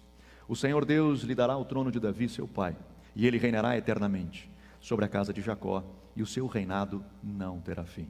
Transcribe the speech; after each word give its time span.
O 0.49 0.57
Senhor 0.57 0.85
Deus 0.85 1.23
lhe 1.23 1.35
dará 1.35 1.57
o 1.57 1.65
trono 1.65 1.93
de 1.93 2.01
Davi, 2.01 2.29
seu 2.29 2.49
pai, 2.49 2.77
e 3.15 3.27
ele 3.27 3.39
reinará 3.39 3.77
eternamente 3.77 4.51
sobre 4.81 5.05
a 5.05 5.09
casa 5.09 5.33
de 5.33 5.41
Jacó, 5.41 5.85
e 6.17 6.23
o 6.23 6.27
seu 6.27 6.47
reinado 6.49 7.05
não 7.23 7.61
terá 7.61 7.85
fim. 7.85 8.09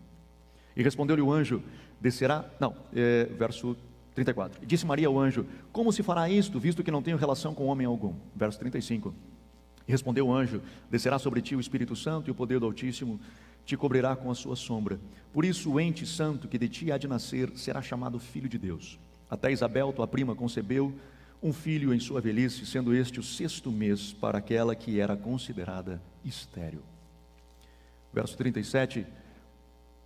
E 0.74 0.82
respondeu-lhe 0.82 1.20
o 1.20 1.30
anjo: 1.30 1.62
Descerá. 2.00 2.44
Não, 2.58 2.74
é, 2.94 3.24
verso 3.24 3.76
34. 4.14 4.62
E 4.62 4.66
disse 4.66 4.86
Maria 4.86 5.08
ao 5.08 5.18
anjo: 5.18 5.44
Como 5.70 5.92
se 5.92 6.02
fará 6.02 6.30
isto, 6.30 6.58
visto 6.58 6.82
que 6.82 6.90
não 6.90 7.02
tenho 7.02 7.18
relação 7.18 7.54
com 7.54 7.66
homem 7.66 7.86
algum? 7.86 8.14
Verso 8.34 8.58
35. 8.58 9.14
E 9.86 9.92
respondeu 9.92 10.28
o 10.28 10.32
anjo: 10.32 10.62
Descerá 10.90 11.18
sobre 11.18 11.42
ti 11.42 11.54
o 11.54 11.60
Espírito 11.60 11.94
Santo 11.94 12.28
e 12.28 12.30
o 12.30 12.34
poder 12.34 12.58
do 12.58 12.66
Altíssimo 12.66 13.20
te 13.66 13.76
cobrirá 13.76 14.16
com 14.16 14.30
a 14.30 14.34
sua 14.34 14.56
sombra. 14.56 14.98
Por 15.32 15.44
isso 15.44 15.70
o 15.72 15.78
ente 15.78 16.06
santo 16.06 16.48
que 16.48 16.56
de 16.56 16.68
ti 16.68 16.90
há 16.90 16.96
de 16.96 17.06
nascer 17.06 17.52
será 17.56 17.82
chamado 17.82 18.18
filho 18.18 18.48
de 18.48 18.56
Deus. 18.56 18.98
Até 19.30 19.52
Isabel, 19.52 19.92
tua 19.92 20.08
prima, 20.08 20.34
concebeu 20.34 20.92
um 21.40 21.52
filho 21.52 21.94
em 21.94 22.00
sua 22.00 22.20
velhice, 22.20 22.66
sendo 22.66 22.92
este 22.94 23.20
o 23.20 23.22
sexto 23.22 23.70
mês 23.70 24.12
para 24.12 24.38
aquela 24.38 24.74
que 24.74 24.98
era 24.98 25.16
considerada 25.16 26.02
estéril. 26.24 26.82
Verso 28.12 28.36
37, 28.36 29.06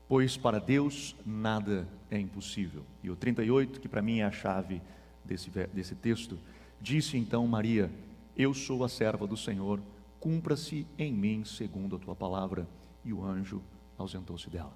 pois 0.07 0.37
para 0.37 0.61
Deus 0.61 1.17
nada 1.25 1.89
é 2.11 2.19
impossível. 2.19 2.85
E 3.03 3.11
o 3.11 3.17
38, 3.17 3.81
que 3.81 3.89
para 3.89 4.03
mim 4.03 4.19
é 4.19 4.25
a 4.25 4.31
chave 4.31 4.83
desse, 5.25 5.51
desse 5.73 5.95
texto, 5.95 6.39
disse 6.81 7.17
então 7.17 7.47
Maria: 7.47 7.91
Eu 8.37 8.53
sou 8.53 8.85
a 8.85 8.89
serva 8.89 9.27
do 9.27 9.39
Senhor, 9.39 9.81
cumpra-se 10.21 10.87
em 10.99 11.13
mim 11.13 11.45
segundo 11.45 11.97
a 11.97 11.99
tua 11.99 12.15
palavra. 12.15 12.69
E 13.03 13.13
o 13.13 13.25
anjo 13.25 13.63
ausentou-se 13.99 14.49
dela. 14.49 14.73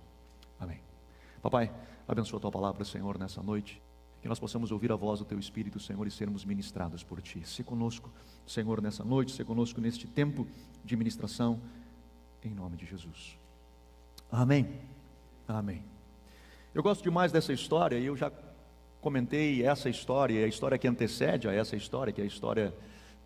Amém. 0.59 0.81
Papai, 1.41 1.73
abençoa 2.07 2.39
a 2.39 2.41
tua 2.43 2.51
palavra, 2.51 2.85
Senhor, 2.85 3.19
nessa 3.19 3.43
noite 3.43 3.81
que 4.21 4.29
nós 4.29 4.39
possamos 4.39 4.73
ouvir 4.73 4.91
a 4.91 4.97
voz 4.97 5.21
do 5.21 5.25
Teu 5.25 5.39
Espírito, 5.39 5.79
Senhor, 5.79 6.07
e 6.07 6.11
sermos 6.11 6.45
ministrados 6.45 7.03
por 7.05 7.23
Ti. 7.23 7.43
Se 7.45 7.63
conosco, 7.63 8.11
Senhor, 8.47 8.81
nessa 8.83 9.05
noite, 9.05 9.33
se 9.33 9.45
conosco 9.45 9.81
neste 9.81 10.07
tempo 10.07 10.47
de 10.85 10.97
ministração, 10.97 11.61
em 12.43 12.51
nome 12.51 12.77
de 12.77 12.87
Jesus. 12.87 13.39
Amém. 14.31 14.69
Amém. 15.47 15.85
Eu 16.75 16.83
gosto 16.83 17.03
demais 17.03 17.33
dessa 17.33 17.53
história 17.53 17.99
e 17.99 18.07
eu 18.07 18.17
já 18.17 18.31
comentei 19.01 19.65
essa 19.65 19.89
história, 19.89 20.45
a 20.45 20.49
história 20.49 20.77
que 20.77 20.89
antecede 20.89 21.49
a 21.49 21.53
essa 21.53 21.77
história, 21.77 22.13
que 22.13 22.21
é 22.21 22.25
a 22.25 22.27
história 22.27 22.75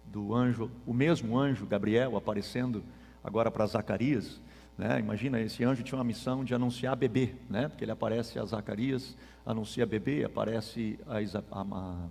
do 0.05 0.35
anjo, 0.35 0.71
o 0.87 0.93
mesmo 0.93 1.39
anjo 1.39 1.67
Gabriel 1.67 2.17
aparecendo 2.17 2.85
agora 3.25 3.51
para 3.51 3.67
Zacarias. 3.67 4.41
Né? 4.77 4.99
Imagina, 4.99 5.41
esse 5.41 5.63
anjo 5.65 5.83
tinha 5.83 5.99
uma 5.99 6.05
missão 6.05 6.45
de 6.45 6.55
anunciar 6.55 6.97
bebê, 6.97 7.35
né? 7.49 7.69
porque 7.69 7.85
ele 7.85 7.93
aparece 7.93 8.39
a 8.39 8.45
Zacarias, 8.45 9.17
anuncia 9.45 9.85
bebê, 9.85 10.25
aparece 10.25 10.99
a, 11.07 11.21
Isa, 11.21 11.45
a, 11.51 12.09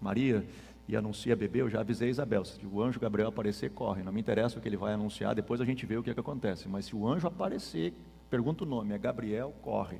Maria 0.00 0.44
e 0.86 0.96
anuncia 0.96 1.36
bebê. 1.36 1.60
Eu 1.62 1.68
já 1.68 1.80
avisei 1.80 2.08
a 2.08 2.10
Isabel: 2.10 2.44
se 2.44 2.64
o 2.64 2.82
anjo 2.82 2.98
Gabriel 2.98 3.28
aparecer, 3.28 3.70
corre. 3.70 4.02
Não 4.02 4.12
me 4.12 4.20
interessa 4.20 4.58
o 4.58 4.62
que 4.62 4.68
ele 4.68 4.76
vai 4.76 4.94
anunciar, 4.94 5.34
depois 5.34 5.60
a 5.60 5.64
gente 5.64 5.84
vê 5.84 5.96
o 5.96 6.02
que, 6.02 6.10
é 6.10 6.14
que 6.14 6.20
acontece. 6.20 6.68
Mas 6.68 6.86
se 6.86 6.96
o 6.96 7.06
anjo 7.06 7.26
aparecer, 7.26 7.92
pergunta 8.30 8.64
o 8.64 8.66
nome, 8.66 8.94
é 8.94 8.98
Gabriel, 8.98 9.54
corre. 9.62 9.98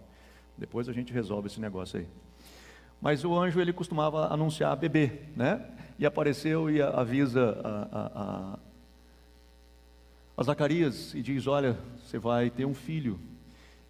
Depois 0.56 0.88
a 0.88 0.92
gente 0.92 1.12
resolve 1.12 1.48
esse 1.48 1.60
negócio 1.60 2.00
aí. 2.00 2.08
Mas 3.00 3.25
o 3.25 3.36
anjo 3.38 3.60
ele 3.60 3.72
costumava 3.72 4.32
anunciar 4.32 4.75
bebê, 4.76 5.20
né? 5.36 5.64
E 5.98 6.06
apareceu 6.06 6.70
e 6.70 6.82
avisa 6.82 7.60
a, 7.62 7.78
a, 7.92 8.58
a 10.38 10.43
Zacarias 10.44 11.15
e 11.15 11.21
diz: 11.21 11.49
Olha, 11.49 11.76
você 12.00 12.16
vai 12.16 12.49
ter 12.49 12.65
um 12.65 12.72
filho. 12.72 13.19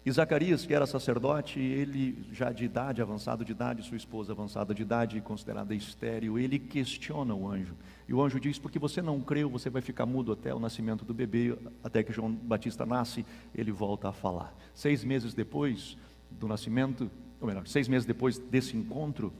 E 0.03 0.11
Zacarias, 0.11 0.65
que 0.65 0.73
era 0.73 0.87
sacerdote, 0.87 1.59
ele 1.59 2.25
já 2.31 2.51
de 2.51 2.65
idade, 2.65 3.03
avançado 3.03 3.45
de 3.45 3.51
idade, 3.51 3.85
sua 3.85 3.97
esposa 3.97 4.31
avançada 4.31 4.73
de 4.73 4.81
idade, 4.81 5.21
considerada 5.21 5.75
estéril, 5.75 6.39
ele 6.39 6.57
questiona 6.57 7.35
o 7.35 7.47
anjo. 7.47 7.75
E 8.07 8.13
o 8.15 8.21
anjo 8.21 8.39
diz: 8.39 8.57
Porque 8.57 8.79
você 8.79 8.99
não 8.99 9.21
creu, 9.21 9.47
você 9.47 9.69
vai 9.69 9.83
ficar 9.83 10.07
mudo 10.07 10.31
até 10.31 10.51
o 10.51 10.59
nascimento 10.59 11.05
do 11.05 11.13
bebê, 11.13 11.55
até 11.83 12.01
que 12.01 12.11
João 12.11 12.31
Batista 12.31 12.83
nasce, 12.83 13.23
ele 13.53 13.71
volta 13.71 14.09
a 14.09 14.11
falar. 14.11 14.51
Seis 14.73 15.03
meses 15.03 15.35
depois 15.35 15.95
do 16.31 16.47
nascimento, 16.47 17.11
ou 17.39 17.47
melhor, 17.47 17.67
seis 17.67 17.87
meses 17.87 18.07
depois 18.07 18.39
desse 18.39 18.75
encontro, 18.75 19.31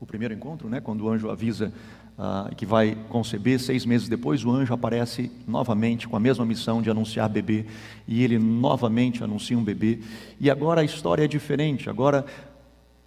o 0.00 0.06
primeiro 0.06 0.34
encontro, 0.34 0.68
né, 0.68 0.80
quando 0.80 1.02
o 1.02 1.08
anjo 1.08 1.30
avisa 1.30 1.72
ah, 2.18 2.50
que 2.56 2.64
vai 2.64 2.96
conceber, 3.08 3.58
seis 3.58 3.84
meses 3.84 4.08
depois 4.08 4.44
o 4.44 4.50
anjo 4.50 4.72
aparece 4.72 5.30
novamente 5.46 6.06
com 6.06 6.16
a 6.16 6.20
mesma 6.20 6.44
missão 6.44 6.80
de 6.80 6.90
anunciar 6.90 7.28
bebê, 7.28 7.66
e 8.06 8.22
ele 8.22 8.38
novamente 8.38 9.22
anuncia 9.24 9.58
um 9.58 9.64
bebê, 9.64 10.00
e 10.40 10.50
agora 10.50 10.80
a 10.80 10.84
história 10.84 11.24
é 11.24 11.28
diferente, 11.28 11.90
agora 11.90 12.24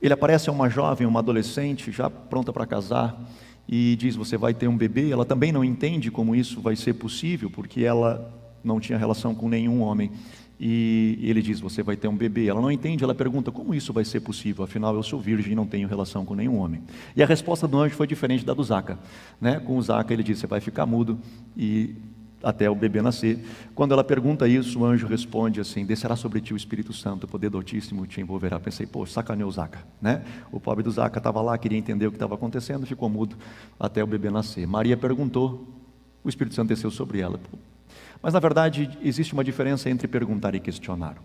ele 0.02 0.14
aparece 0.14 0.50
a 0.50 0.54
uma 0.54 0.70
jovem, 0.70 1.08
uma 1.08 1.20
adolescente, 1.20 1.92
já 1.92 2.10
pronta 2.10 2.54
para 2.54 2.66
casar, 2.66 3.20
e 3.68 3.96
diz: 3.98 4.16
Você 4.16 4.38
vai 4.38 4.54
ter 4.54 4.68
um 4.68 4.78
bebê. 4.78 5.12
Ela 5.12 5.26
também 5.26 5.52
não 5.52 5.64
entende 5.64 6.10
como 6.10 6.36
isso 6.36 6.62
vai 6.62 6.76
ser 6.76 6.94
possível, 6.94 7.50
porque 7.50 7.84
ela 7.84 8.34
não 8.64 8.80
tinha 8.80 8.98
relação 8.98 9.36
com 9.36 9.50
nenhum 9.50 9.82
homem. 9.82 10.12
E 10.60 11.20
ele 11.22 11.42
diz: 11.42 11.60
Você 11.60 11.84
vai 11.84 11.96
ter 11.96 12.08
um 12.08 12.16
bebê. 12.16 12.48
Ela 12.48 12.62
não 12.62 12.72
entende, 12.72 13.04
ela 13.04 13.14
pergunta: 13.14 13.52
Como 13.52 13.76
isso 13.76 13.94
vai 13.94 14.04
ser 14.04 14.22
possível? 14.22 14.64
Afinal, 14.64 14.96
eu 14.96 15.04
sou 15.04 15.20
virgem 15.20 15.54
e 15.54 15.56
não 15.56 15.68
tenho 15.68 15.88
relação 15.88 16.26
com 16.26 16.34
nenhum 16.34 16.58
homem. 16.58 16.82
E 17.16 17.22
a 17.22 17.26
resposta 17.26 17.68
do 17.68 17.78
anjo 17.78 17.96
foi 17.96 18.08
diferente 18.08 18.44
da 18.44 18.54
do 18.54 18.64
Zaca. 18.64 18.98
Né? 19.40 19.60
Com 19.60 19.78
o 19.78 19.82
Zaca, 19.82 20.12
ele 20.14 20.24
diz: 20.24 20.40
Você 20.40 20.48
vai 20.48 20.60
ficar 20.60 20.86
mudo 20.86 21.20
e 21.56 21.96
até 22.44 22.70
o 22.70 22.76
bebê 22.76 23.02
nascer. 23.02 23.40
Quando 23.74 23.92
ela 23.92 24.04
pergunta 24.04 24.48
isso, 24.48 24.80
o 24.80 24.86
anjo 24.86 25.08
responde 25.08 25.60
assim: 25.60 25.86
Descerá 25.86 26.16
sobre 26.16 26.42
ti 26.42 26.54
o 26.54 26.58
Espírito 26.58 26.94
Santo, 26.94 27.26
o 27.26 27.28
poder 27.28 27.50
do 27.50 27.58
Altíssimo 27.58 28.06
te 28.08 28.22
envolverá. 28.22 28.60
Pensei, 28.60 28.86
pô, 28.86 29.06
sacaneou 29.06 29.50
o 29.50 29.52
Zaca. 29.52 29.86
Né? 30.02 30.24
O 30.52 30.60
pobre 30.60 30.84
do 30.84 30.92
Zaca 30.92 31.20
estava 31.20 31.42
lá, 31.42 31.58
queria 31.58 31.78
entender 31.78 32.08
o 32.08 32.12
que 32.12 32.16
estava 32.16 32.36
acontecendo, 32.36 32.86
ficou 32.86 33.10
mudo 33.10 33.36
até 33.80 34.04
o 34.04 34.08
bebê 34.08 34.30
nascer. 34.30 34.68
Maria 34.68 34.98
perguntou, 34.98 35.68
o 36.24 36.30
Espírito 36.30 36.56
Santo 36.56 36.70
desceu 36.70 36.92
sobre 36.92 37.20
ela. 37.20 37.40
Mas 38.22 38.34
na 38.34 38.40
verdade 38.40 38.98
existe 39.04 39.34
uma 39.34 39.44
diferença 39.44 39.90
entre 39.90 40.08
perguntar 40.08 40.56
e 40.56 40.60
questionar. 40.60 41.18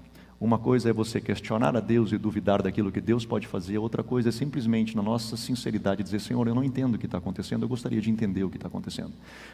Uma 0.42 0.58
coisa 0.58 0.90
é 0.90 0.92
você 0.92 1.20
questionar 1.20 1.76
a 1.76 1.78
Deus 1.78 2.10
e 2.10 2.18
duvidar 2.18 2.62
daquilo 2.62 2.90
que 2.90 3.00
Deus 3.00 3.24
pode 3.24 3.46
fazer, 3.46 3.78
outra 3.78 4.02
coisa 4.02 4.30
é 4.30 4.32
simplesmente, 4.32 4.96
na 4.96 5.02
nossa 5.02 5.36
sinceridade, 5.36 6.02
dizer: 6.02 6.20
Senhor, 6.20 6.48
eu 6.48 6.54
não 6.54 6.64
entendo 6.64 6.96
o 6.96 6.98
que 6.98 7.06
está 7.06 7.16
acontecendo, 7.18 7.62
eu 7.62 7.68
gostaria 7.68 8.00
de 8.00 8.10
entender 8.10 8.42
o 8.42 8.50
que 8.50 8.56
está 8.56 8.66
acontecendo, 8.66 9.12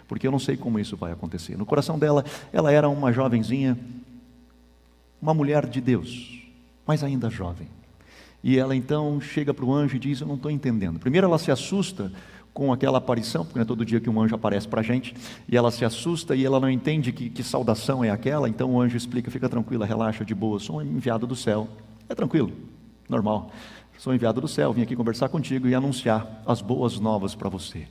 porque 0.08 0.26
eu 0.26 0.31
não 0.31 0.38
sei 0.38 0.56
como 0.56 0.79
isso 0.79 0.96
vai 0.96 1.12
acontecer. 1.12 1.58
No 1.58 1.67
coração 1.67 1.99
dela, 1.99 2.25
ela 2.50 2.73
era 2.73 2.88
uma 2.88 3.12
jovenzinha, 3.12 3.79
uma 5.20 5.35
mulher 5.35 5.67
de 5.67 5.79
Deus, 5.79 6.43
mas 6.87 7.05
ainda 7.05 7.29
jovem. 7.29 7.69
E 8.43 8.56
ela 8.56 8.75
então 8.75 9.20
chega 9.20 9.52
para 9.52 9.67
o 9.67 9.75
anjo 9.75 9.96
e 9.96 9.99
diz: 9.99 10.23
Eu 10.23 10.26
não 10.26 10.37
estou 10.37 10.50
entendendo. 10.50 10.99
Primeiro 10.99 11.26
ela 11.26 11.38
se 11.38 11.50
assusta 11.50 12.11
com 12.59 12.73
aquela 12.73 12.99
aparição, 12.99 13.45
porque 13.45 13.57
não 13.57 13.63
é 13.63 13.65
todo 13.65 13.85
dia 13.85 14.01
que 14.01 14.11
um 14.11 14.21
anjo 14.21 14.35
aparece 14.35 14.67
para 14.67 14.81
a 14.81 14.83
gente, 14.83 15.15
e 15.49 15.57
ela 15.57 15.71
se 15.71 15.85
assusta 15.85 16.35
e 16.35 16.45
ela 16.45 16.59
não 16.59 16.69
entende 16.69 17.13
que, 17.13 17.31
que 17.31 17.41
saudação 17.41 18.03
é 18.03 18.11
aquela, 18.11 18.49
então 18.49 18.73
o 18.73 18.81
anjo 18.81 18.97
explica: 18.97 19.31
fica 19.31 19.49
tranquila, 19.49 19.87
relaxa, 19.87 20.25
de 20.25 20.35
boa, 20.35 20.59
sou 20.59 20.79
um 20.79 20.83
enviado 20.83 21.25
do 21.25 21.37
céu. 21.37 21.69
É 22.09 22.17
tranquilo, 22.17 22.51
normal. 23.09 23.53
Sou 23.97 24.13
enviado 24.13 24.41
do 24.41 24.49
céu, 24.49 24.73
vim 24.73 24.83
aqui 24.83 24.97
conversar 24.97 25.29
contigo 25.29 25.69
e 25.69 25.75
anunciar 25.75 26.43
as 26.45 26.61
boas 26.61 26.99
novas 26.99 27.33
para 27.33 27.49
você. 27.49 27.87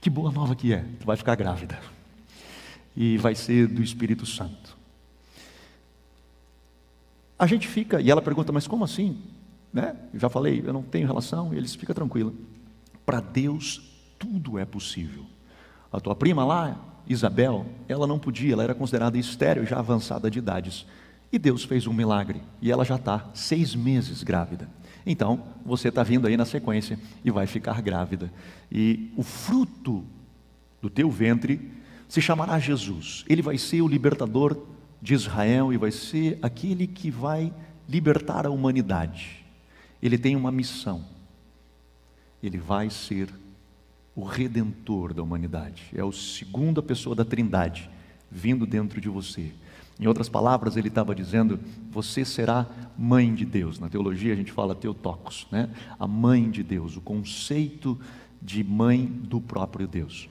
Que 0.00 0.08
boa 0.08 0.30
nova 0.30 0.54
que 0.54 0.72
é? 0.72 0.84
Tu 1.00 1.04
vai 1.04 1.16
ficar 1.16 1.34
grávida. 1.34 1.76
E 2.96 3.18
vai 3.18 3.34
ser 3.34 3.66
do 3.66 3.82
Espírito 3.82 4.24
Santo. 4.24 4.76
A 7.36 7.46
gente 7.48 7.66
fica, 7.66 8.00
e 8.00 8.08
ela 8.08 8.22
pergunta, 8.22 8.52
mas 8.52 8.68
como 8.68 8.84
assim? 8.84 9.20
Né? 9.72 9.96
Já 10.14 10.28
falei, 10.28 10.62
eu 10.64 10.72
não 10.72 10.82
tenho 10.82 11.08
relação, 11.08 11.52
e 11.52 11.56
eles 11.56 11.74
fica 11.74 11.92
tranquila. 11.92 12.32
Para 13.04 13.18
Deus 13.20 13.95
tudo 14.18 14.58
é 14.58 14.64
possível. 14.64 15.24
A 15.92 16.00
tua 16.00 16.14
prima 16.14 16.44
lá, 16.44 16.76
Isabel, 17.08 17.66
ela 17.88 18.06
não 18.06 18.18
podia, 18.18 18.52
ela 18.52 18.64
era 18.64 18.74
considerada 18.74 19.16
estéreo, 19.16 19.66
já 19.66 19.78
avançada 19.78 20.30
de 20.30 20.38
idades. 20.38 20.86
E 21.32 21.38
Deus 21.38 21.64
fez 21.64 21.86
um 21.86 21.92
milagre, 21.92 22.42
e 22.60 22.70
ela 22.70 22.84
já 22.84 22.96
está 22.96 23.30
seis 23.34 23.74
meses 23.74 24.22
grávida. 24.22 24.68
Então, 25.04 25.44
você 25.64 25.88
está 25.88 26.02
vindo 26.02 26.26
aí 26.26 26.36
na 26.36 26.44
sequência 26.44 26.98
e 27.24 27.30
vai 27.30 27.46
ficar 27.46 27.80
grávida. 27.80 28.32
E 28.70 29.12
o 29.16 29.22
fruto 29.22 30.04
do 30.82 30.90
teu 30.90 31.10
ventre 31.10 31.70
se 32.08 32.20
chamará 32.20 32.58
Jesus. 32.58 33.24
Ele 33.28 33.42
vai 33.42 33.56
ser 33.56 33.82
o 33.82 33.88
libertador 33.88 34.56
de 35.00 35.14
Israel 35.14 35.72
e 35.72 35.76
vai 35.76 35.92
ser 35.92 36.38
aquele 36.42 36.86
que 36.86 37.10
vai 37.10 37.52
libertar 37.88 38.46
a 38.46 38.50
humanidade. 38.50 39.44
Ele 40.02 40.18
tem 40.18 40.34
uma 40.34 40.50
missão. 40.50 41.04
Ele 42.42 42.58
vai 42.58 42.90
ser 42.90 43.28
o 44.16 44.24
redentor 44.24 45.12
da 45.12 45.22
humanidade. 45.22 45.84
É 45.94 46.00
a 46.00 46.10
segunda 46.10 46.82
pessoa 46.82 47.14
da 47.14 47.24
Trindade 47.24 47.90
vindo 48.30 48.66
dentro 48.66 49.00
de 49.00 49.10
você. 49.10 49.52
Em 50.00 50.06
outras 50.06 50.28
palavras, 50.28 50.76
ele 50.76 50.88
estava 50.88 51.14
dizendo: 51.14 51.60
você 51.90 52.24
será 52.24 52.66
mãe 52.98 53.34
de 53.34 53.44
Deus. 53.44 53.78
Na 53.78 53.88
teologia 53.88 54.32
a 54.32 54.36
gente 54.36 54.52
fala 54.52 54.74
teotocos, 54.74 55.46
né? 55.52 55.68
A 55.98 56.06
mãe 56.06 56.50
de 56.50 56.62
Deus, 56.62 56.96
o 56.96 57.00
conceito 57.00 57.98
de 58.40 58.64
mãe 58.64 59.06
do 59.06 59.40
próprio 59.40 59.86
Deus. 59.86 60.28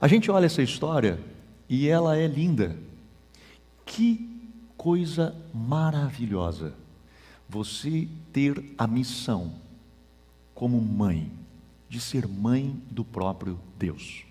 A 0.00 0.06
gente 0.06 0.30
olha 0.30 0.46
essa 0.46 0.62
história 0.62 1.18
e 1.68 1.88
ela 1.88 2.16
é 2.16 2.26
linda. 2.26 2.76
Que 3.84 4.28
coisa 4.76 5.34
maravilhosa 5.52 6.74
você 7.48 8.06
ter 8.32 8.62
a 8.76 8.86
missão 8.86 9.54
como 10.54 10.80
mãe 10.80 11.32
de 11.88 12.00
ser 12.00 12.26
mãe 12.26 12.80
do 12.90 13.04
próprio 13.04 13.58
Deus. 13.78 14.24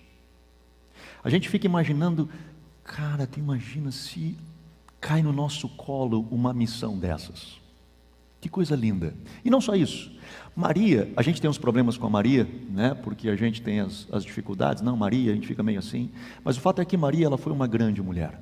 A 1.23 1.29
gente 1.29 1.49
fica 1.49 1.65
imaginando, 1.65 2.29
cara, 2.83 3.25
tu 3.25 3.39
imagina 3.39 3.91
se 3.91 4.37
cai 4.99 5.21
no 5.21 5.33
nosso 5.33 5.67
colo 5.69 6.27
uma 6.31 6.53
missão 6.53 6.97
dessas. 6.97 7.59
Que 8.39 8.49
coisa 8.49 8.75
linda. 8.75 9.15
E 9.43 9.49
não 9.49 9.59
só 9.59 9.75
isso. 9.75 10.11
Maria, 10.55 11.11
a 11.15 11.21
gente 11.21 11.41
tem 11.41 11.49
uns 11.49 11.57
problemas 11.57 11.97
com 11.97 12.05
a 12.05 12.09
Maria, 12.09 12.47
né? 12.69 12.93
Porque 12.93 13.29
a 13.29 13.35
gente 13.35 13.61
tem 13.61 13.79
as, 13.79 14.07
as 14.11 14.23
dificuldades. 14.23 14.83
Não, 14.83 14.95
Maria, 14.95 15.31
a 15.31 15.35
gente 15.35 15.47
fica 15.47 15.63
meio 15.63 15.79
assim. 15.79 16.11
Mas 16.43 16.57
o 16.57 16.61
fato 16.61 16.81
é 16.81 16.85
que 16.85 16.95
Maria, 16.95 17.25
ela 17.25 17.37
foi 17.37 17.51
uma 17.51 17.67
grande 17.67 18.01
mulher. 18.01 18.39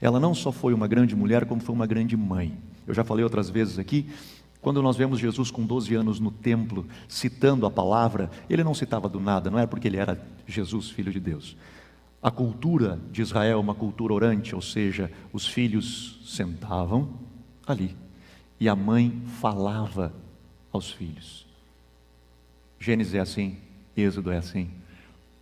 Ela 0.00 0.20
não 0.20 0.34
só 0.34 0.52
foi 0.52 0.74
uma 0.74 0.86
grande 0.86 1.16
mulher, 1.16 1.44
como 1.46 1.60
foi 1.60 1.74
uma 1.74 1.86
grande 1.86 2.16
mãe. 2.16 2.56
Eu 2.86 2.94
já 2.94 3.02
falei 3.02 3.24
outras 3.24 3.50
vezes 3.50 3.78
aqui 3.78 4.08
quando 4.66 4.82
nós 4.82 4.96
vemos 4.96 5.20
Jesus 5.20 5.48
com 5.48 5.64
12 5.64 5.94
anos 5.94 6.18
no 6.18 6.32
templo, 6.32 6.88
citando 7.06 7.66
a 7.66 7.70
palavra, 7.70 8.28
ele 8.50 8.64
não 8.64 8.74
citava 8.74 9.08
do 9.08 9.20
nada, 9.20 9.48
não 9.48 9.60
era 9.60 9.68
porque 9.68 9.86
ele 9.86 9.96
era 9.96 10.20
Jesus, 10.44 10.90
filho 10.90 11.12
de 11.12 11.20
Deus. 11.20 11.56
A 12.20 12.32
cultura 12.32 12.98
de 13.12 13.22
Israel 13.22 13.58
é 13.58 13.60
uma 13.60 13.76
cultura 13.76 14.12
orante, 14.12 14.56
ou 14.56 14.60
seja, 14.60 15.08
os 15.32 15.46
filhos 15.46 16.20
sentavam 16.26 17.10
ali 17.64 17.96
e 18.58 18.68
a 18.68 18.74
mãe 18.74 19.22
falava 19.40 20.12
aos 20.72 20.90
filhos. 20.90 21.46
Gênesis 22.80 23.14
é 23.14 23.20
assim, 23.20 23.58
Êxodo 23.96 24.32
é 24.32 24.38
assim, 24.38 24.68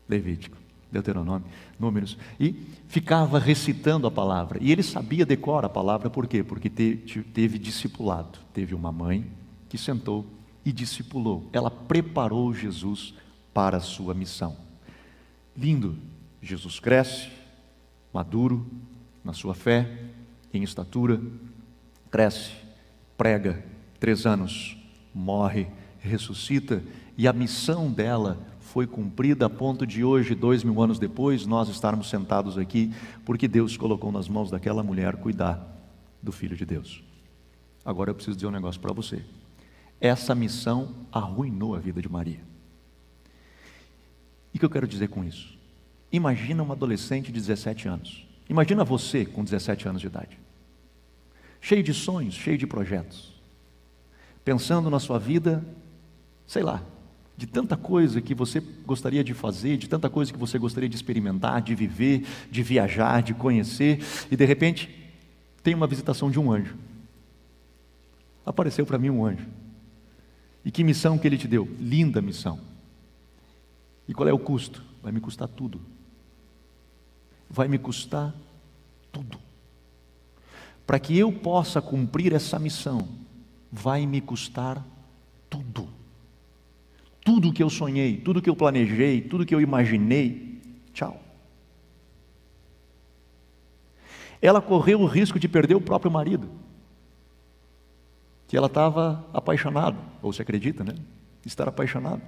Levítico. 0.06 0.58
Deuteronômio, 0.94 1.46
Números, 1.79 2.17
e 2.38 2.55
ficava 2.87 3.38
recitando 3.38 4.06
a 4.06 4.11
palavra. 4.11 4.58
E 4.62 4.70
ele 4.70 4.82
sabia 4.82 5.26
decorar 5.26 5.67
a 5.67 5.70
palavra, 5.70 6.08
por 6.08 6.26
quê? 6.26 6.43
Porque 6.43 6.70
teve, 6.70 7.23
teve 7.25 7.58
discipulado. 7.58 8.38
Teve 8.52 8.75
uma 8.75 8.93
mãe 8.93 9.26
que 9.69 9.76
sentou 9.76 10.25
e 10.64 10.73
discipulou. 10.73 11.49
Ela 11.52 11.70
preparou 11.70 12.55
Jesus 12.55 13.12
para 13.52 13.79
a 13.79 13.81
sua 13.81 14.14
missão. 14.14 14.56
Lindo, 15.56 15.99
Jesus 16.41 16.79
cresce, 16.79 17.29
maduro 18.12 18.67
na 19.25 19.32
sua 19.32 19.55
fé, 19.55 19.91
em 20.52 20.62
estatura, 20.62 21.20
cresce, 22.11 22.52
prega, 23.17 23.64
três 23.99 24.26
anos, 24.26 24.76
morre, 25.12 25.67
ressuscita, 25.99 26.82
e 27.17 27.26
a 27.26 27.32
missão 27.32 27.91
dela 27.91 28.53
foi 28.74 28.88
cumprida 28.88 29.46
a 29.46 29.48
ponto 29.48 29.86
de 29.86 30.02
hoje, 30.02 30.34
dois 30.34 30.64
mil 30.64 30.82
anos 30.82 30.98
depois, 30.98 31.46
nós 31.46 31.68
estarmos 31.68 32.10
sentados 32.10 32.58
aqui, 32.58 32.92
porque 33.24 33.46
Deus 33.46 33.76
colocou 33.76 34.10
nas 34.10 34.28
mãos 34.28 34.50
daquela 34.50 34.82
mulher 34.82 35.14
cuidar 35.14 35.64
do 36.20 36.32
Filho 36.32 36.56
de 36.56 36.66
Deus. 36.66 37.00
Agora 37.84 38.10
eu 38.10 38.16
preciso 38.16 38.36
dizer 38.36 38.48
um 38.48 38.50
negócio 38.50 38.80
para 38.80 38.92
você. 38.92 39.24
Essa 40.00 40.34
missão 40.34 40.92
arruinou 41.12 41.76
a 41.76 41.78
vida 41.78 42.02
de 42.02 42.08
Maria. 42.08 42.40
E 44.52 44.56
o 44.56 44.58
que 44.58 44.64
eu 44.64 44.70
quero 44.70 44.88
dizer 44.88 45.06
com 45.06 45.22
isso? 45.22 45.56
Imagina 46.10 46.60
uma 46.60 46.74
adolescente 46.74 47.26
de 47.30 47.38
17 47.38 47.86
anos. 47.86 48.26
Imagina 48.48 48.82
você 48.82 49.24
com 49.24 49.44
17 49.44 49.86
anos 49.86 50.00
de 50.00 50.08
idade. 50.08 50.36
Cheio 51.60 51.84
de 51.84 51.94
sonhos, 51.94 52.34
cheio 52.34 52.58
de 52.58 52.66
projetos. 52.66 53.40
Pensando 54.44 54.90
na 54.90 54.98
sua 54.98 55.20
vida, 55.20 55.64
sei 56.44 56.64
lá, 56.64 56.82
de 57.36 57.46
tanta 57.46 57.76
coisa 57.76 58.20
que 58.20 58.34
você 58.34 58.60
gostaria 58.86 59.25
de 59.25 59.34
fazer, 59.34 59.76
de 59.76 59.88
tanta 59.88 60.08
coisa 60.08 60.32
que 60.32 60.38
você 60.38 60.58
gostaria 60.58 60.88
de 60.88 60.94
experimentar, 60.94 61.60
de 61.60 61.75
viver, 61.75 62.25
de 62.50 62.62
viajar, 62.62 63.22
de 63.22 63.34
conhecer, 63.34 64.00
e 64.31 64.36
de 64.36 64.44
repente 64.44 64.88
tem 65.62 65.75
uma 65.75 65.86
visitação 65.86 66.31
de 66.31 66.38
um 66.38 66.52
anjo. 66.52 66.76
Apareceu 68.46 68.86
para 68.86 68.98
mim 68.98 69.10
um 69.10 69.25
anjo. 69.25 69.46
E 70.64 70.70
que 70.70 70.84
missão 70.84 71.19
que 71.19 71.26
ele 71.26 71.38
te 71.38 71.48
deu? 71.48 71.69
Linda 71.78 72.22
missão. 72.22 72.60
E 74.06 74.14
qual 74.14 74.29
é 74.29 74.32
o 74.32 74.38
custo? 74.38 74.82
Vai 75.03 75.12
me 75.12 75.20
custar 75.20 75.48
tudo. 75.48 75.81
Vai 77.50 77.69
me 77.69 77.79
custar 77.79 78.34
tudo. 79.10 79.38
Para 80.86 80.98
que 80.98 81.19
eu 81.19 81.32
possa 81.32 81.81
cumprir 81.81 82.32
essa 82.32 82.58
missão, 82.58 83.08
vai 83.72 84.06
me 84.06 84.20
custar 84.20 84.84
tudo. 85.48 85.88
Tudo 87.34 87.53
que 87.53 87.64
eu 87.64 87.69
sonhei, 87.69 88.17
tudo 88.17 88.41
que 88.41 88.48
eu 88.48 88.55
planejei, 88.55 89.20
tudo 89.20 89.44
que 89.44 89.53
eu 89.53 89.60
imaginei, 89.60 90.60
tchau. 90.93 91.20
Ela 94.41 94.62
correu 94.62 95.00
o 95.00 95.06
risco 95.06 95.36
de 95.36 95.48
perder 95.48 95.74
o 95.74 95.81
próprio 95.81 96.12
marido, 96.12 96.48
que 98.46 98.56
ela 98.56 98.69
estava 98.69 99.26
apaixonada, 99.32 99.98
ou 100.22 100.32
se 100.32 100.43
acredita, 100.43 100.84
né? 100.84 100.94
Estar 101.44 101.67
apaixonada. 101.67 102.22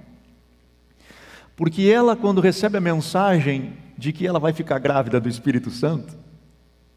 Porque 1.55 1.83
ela, 1.83 2.13
quando 2.17 2.41
recebe 2.41 2.75
a 2.77 2.81
mensagem 2.81 3.77
de 3.97 4.11
que 4.11 4.27
ela 4.27 4.39
vai 4.39 4.51
ficar 4.51 4.77
grávida 4.77 5.21
do 5.21 5.29
Espírito 5.29 5.71
Santo, 5.71 6.17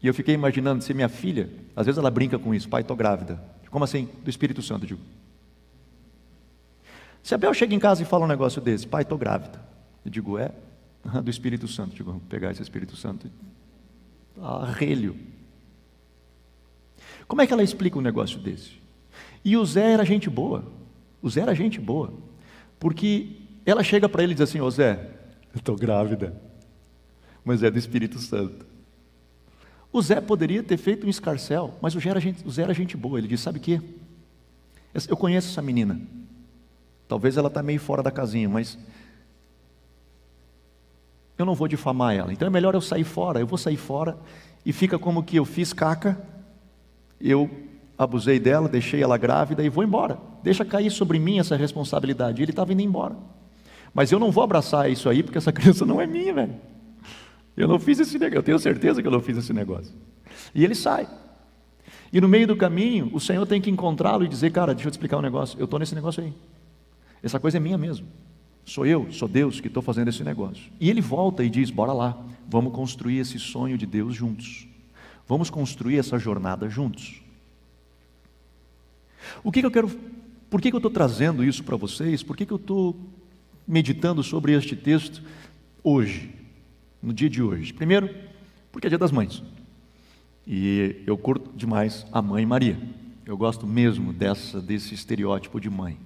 e 0.03 0.07
eu 0.07 0.13
fiquei 0.13 0.35
imaginando 0.35 0.83
se 0.83 0.93
minha 0.93 1.07
filha, 1.07 1.49
às 1.73 1.85
vezes 1.85 1.97
ela 1.97 2.11
brinca 2.11 2.37
com 2.37 2.53
isso, 2.53 2.67
pai, 2.67 2.81
estou 2.81 2.97
grávida. 2.97 3.41
Como 3.69 3.85
assim? 3.85 4.09
Do 4.21 4.29
Espírito 4.29 4.61
Santo, 4.61 4.85
digo. 4.85 4.99
Se 7.23 7.35
a 7.35 7.37
Bel 7.37 7.53
chega 7.53 7.73
em 7.75 7.79
casa 7.79 8.01
e 8.01 8.05
fala 8.05 8.25
um 8.25 8.27
negócio 8.27 8.61
desse, 8.61 8.87
pai, 8.87 9.03
estou 9.03 9.17
grávida. 9.17 9.61
Eu 10.03 10.11
digo, 10.11 10.37
é? 10.37 10.51
Do 11.23 11.29
Espírito 11.29 11.67
Santo. 11.67 11.91
Eu 11.91 11.97
digo, 11.97 12.11
vamos 12.11 12.27
pegar 12.27 12.51
esse 12.51 12.61
Espírito 12.61 12.95
Santo. 12.95 13.29
Arrelho. 14.41 15.15
Como 17.27 17.41
é 17.41 17.47
que 17.47 17.53
ela 17.53 17.63
explica 17.63 17.97
um 17.97 18.01
negócio 18.01 18.39
desse? 18.39 18.81
E 19.43 19.55
o 19.55 19.65
Zé 19.65 19.93
era 19.93 20.03
gente 20.03 20.29
boa. 20.29 20.63
O 21.21 21.29
Zé 21.29 21.41
era 21.41 21.55
gente 21.55 21.79
boa. 21.79 22.13
Porque 22.79 23.37
ela 23.65 23.83
chega 23.83 24.09
para 24.09 24.23
ele 24.23 24.33
e 24.33 24.35
diz 24.35 24.41
assim, 24.41 24.59
ô 24.59 24.69
Zé, 24.69 25.09
eu 25.53 25.59
estou 25.59 25.75
grávida. 25.75 26.35
Mas 27.43 27.63
é 27.63 27.69
do 27.71 27.77
Espírito 27.77 28.19
Santo. 28.19 28.65
O 29.93 30.01
Zé 30.01 30.21
poderia 30.21 30.63
ter 30.63 30.77
feito 30.77 31.05
um 31.05 31.09
escarcel, 31.09 31.77
mas 31.81 31.95
o 31.95 31.99
Zé 31.99 32.09
era 32.09 32.19
gente, 32.19 32.47
o 32.47 32.51
Zé 32.51 32.63
era 32.63 32.73
gente 32.73 32.95
boa. 32.95 33.19
Ele 33.19 33.27
diz, 33.27 33.41
sabe 33.41 33.59
o 33.59 33.61
quê? 33.61 33.81
Eu 35.07 35.17
conheço 35.17 35.49
essa 35.49 35.61
menina. 35.61 35.99
Talvez 37.11 37.35
ela 37.35 37.49
está 37.49 37.61
meio 37.61 37.77
fora 37.77 38.01
da 38.01 38.09
casinha, 38.09 38.47
mas 38.47 38.79
eu 41.37 41.45
não 41.45 41.53
vou 41.53 41.67
difamar 41.67 42.15
ela. 42.15 42.31
Então 42.31 42.47
é 42.47 42.49
melhor 42.49 42.73
eu 42.73 42.79
sair 42.79 43.03
fora. 43.03 43.37
Eu 43.37 43.45
vou 43.45 43.57
sair 43.57 43.75
fora 43.75 44.17
e 44.65 44.71
fica 44.71 44.97
como 44.97 45.21
que 45.21 45.35
eu 45.35 45.43
fiz 45.43 45.73
caca, 45.73 46.17
eu 47.19 47.51
abusei 47.97 48.39
dela, 48.39 48.69
deixei 48.69 49.03
ela 49.03 49.17
grávida 49.17 49.61
e 49.61 49.67
vou 49.67 49.83
embora. 49.83 50.17
Deixa 50.41 50.63
cair 50.63 50.89
sobre 50.89 51.19
mim 51.19 51.37
essa 51.37 51.57
responsabilidade. 51.57 52.41
Ele 52.41 52.53
estava 52.53 52.71
indo 52.71 52.81
embora. 52.81 53.17
Mas 53.93 54.09
eu 54.13 54.17
não 54.17 54.31
vou 54.31 54.45
abraçar 54.45 54.89
isso 54.89 55.09
aí 55.09 55.21
porque 55.21 55.37
essa 55.37 55.51
criança 55.51 55.85
não 55.85 55.99
é 55.99 56.07
minha, 56.07 56.33
velho. 56.33 56.55
Eu 57.57 57.67
não 57.67 57.77
fiz 57.77 57.99
esse 57.99 58.17
negócio, 58.17 58.37
eu 58.37 58.43
tenho 58.43 58.57
certeza 58.57 59.01
que 59.01 59.07
eu 59.09 59.11
não 59.11 59.19
fiz 59.19 59.35
esse 59.35 59.51
negócio. 59.51 59.93
E 60.55 60.63
ele 60.63 60.75
sai. 60.75 61.09
E 62.13 62.21
no 62.21 62.29
meio 62.29 62.47
do 62.47 62.55
caminho, 62.55 63.11
o 63.13 63.19
Senhor 63.19 63.45
tem 63.45 63.59
que 63.59 63.69
encontrá-lo 63.69 64.23
e 64.23 64.29
dizer: 64.29 64.49
Cara, 64.51 64.73
deixa 64.73 64.87
eu 64.87 64.91
te 64.91 64.93
explicar 64.93 65.17
um 65.17 65.21
negócio. 65.21 65.59
Eu 65.59 65.65
estou 65.65 65.77
nesse 65.77 65.93
negócio 65.93 66.23
aí. 66.23 66.33
Essa 67.23 67.39
coisa 67.39 67.57
é 67.57 67.59
minha 67.59 67.77
mesmo. 67.77 68.07
Sou 68.65 68.85
eu, 68.85 69.11
sou 69.11 69.27
Deus 69.27 69.59
que 69.59 69.67
estou 69.67 69.81
fazendo 69.81 70.09
esse 70.09 70.23
negócio. 70.23 70.71
E 70.79 70.89
ele 70.89 71.01
volta 71.01 71.43
e 71.43 71.49
diz: 71.49 71.69
Bora 71.69 71.93
lá, 71.93 72.17
vamos 72.47 72.73
construir 72.73 73.17
esse 73.17 73.39
sonho 73.39 73.77
de 73.77 73.85
Deus 73.85 74.15
juntos. 74.15 74.67
Vamos 75.27 75.49
construir 75.49 75.97
essa 75.97 76.19
jornada 76.19 76.69
juntos. 76.69 77.21
O 79.43 79.51
que, 79.51 79.59
que 79.61 79.65
eu 79.65 79.71
quero. 79.71 79.89
Por 80.49 80.59
que, 80.59 80.69
que 80.69 80.75
eu 80.75 80.79
estou 80.79 80.91
trazendo 80.91 81.43
isso 81.43 81.63
para 81.63 81.77
vocês? 81.77 82.21
Por 82.21 82.35
que, 82.35 82.45
que 82.45 82.51
eu 82.51 82.57
estou 82.57 82.95
meditando 83.65 84.21
sobre 84.21 84.51
este 84.51 84.75
texto 84.75 85.23
hoje, 85.81 86.35
no 87.01 87.13
dia 87.13 87.29
de 87.29 87.41
hoje? 87.41 87.71
Primeiro, 87.71 88.13
porque 88.71 88.87
é 88.87 88.89
dia 88.89 88.97
das 88.97 89.11
mães. 89.11 89.41
E 90.45 91.01
eu 91.05 91.17
curto 91.17 91.51
demais 91.55 92.05
a 92.11 92.21
mãe 92.21 92.45
Maria. 92.45 92.77
Eu 93.25 93.37
gosto 93.37 93.65
mesmo 93.65 94.11
dessa 94.11 94.59
desse 94.59 94.93
estereótipo 94.93 95.59
de 95.59 95.69
mãe, 95.69 95.97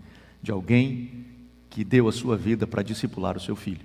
de 0.45 0.51
alguém 0.51 1.25
que 1.71 1.83
deu 1.83 2.07
a 2.07 2.11
sua 2.11 2.37
vida 2.37 2.67
para 2.67 2.83
discipular 2.83 3.35
o 3.35 3.39
seu 3.39 3.55
filho. 3.55 3.83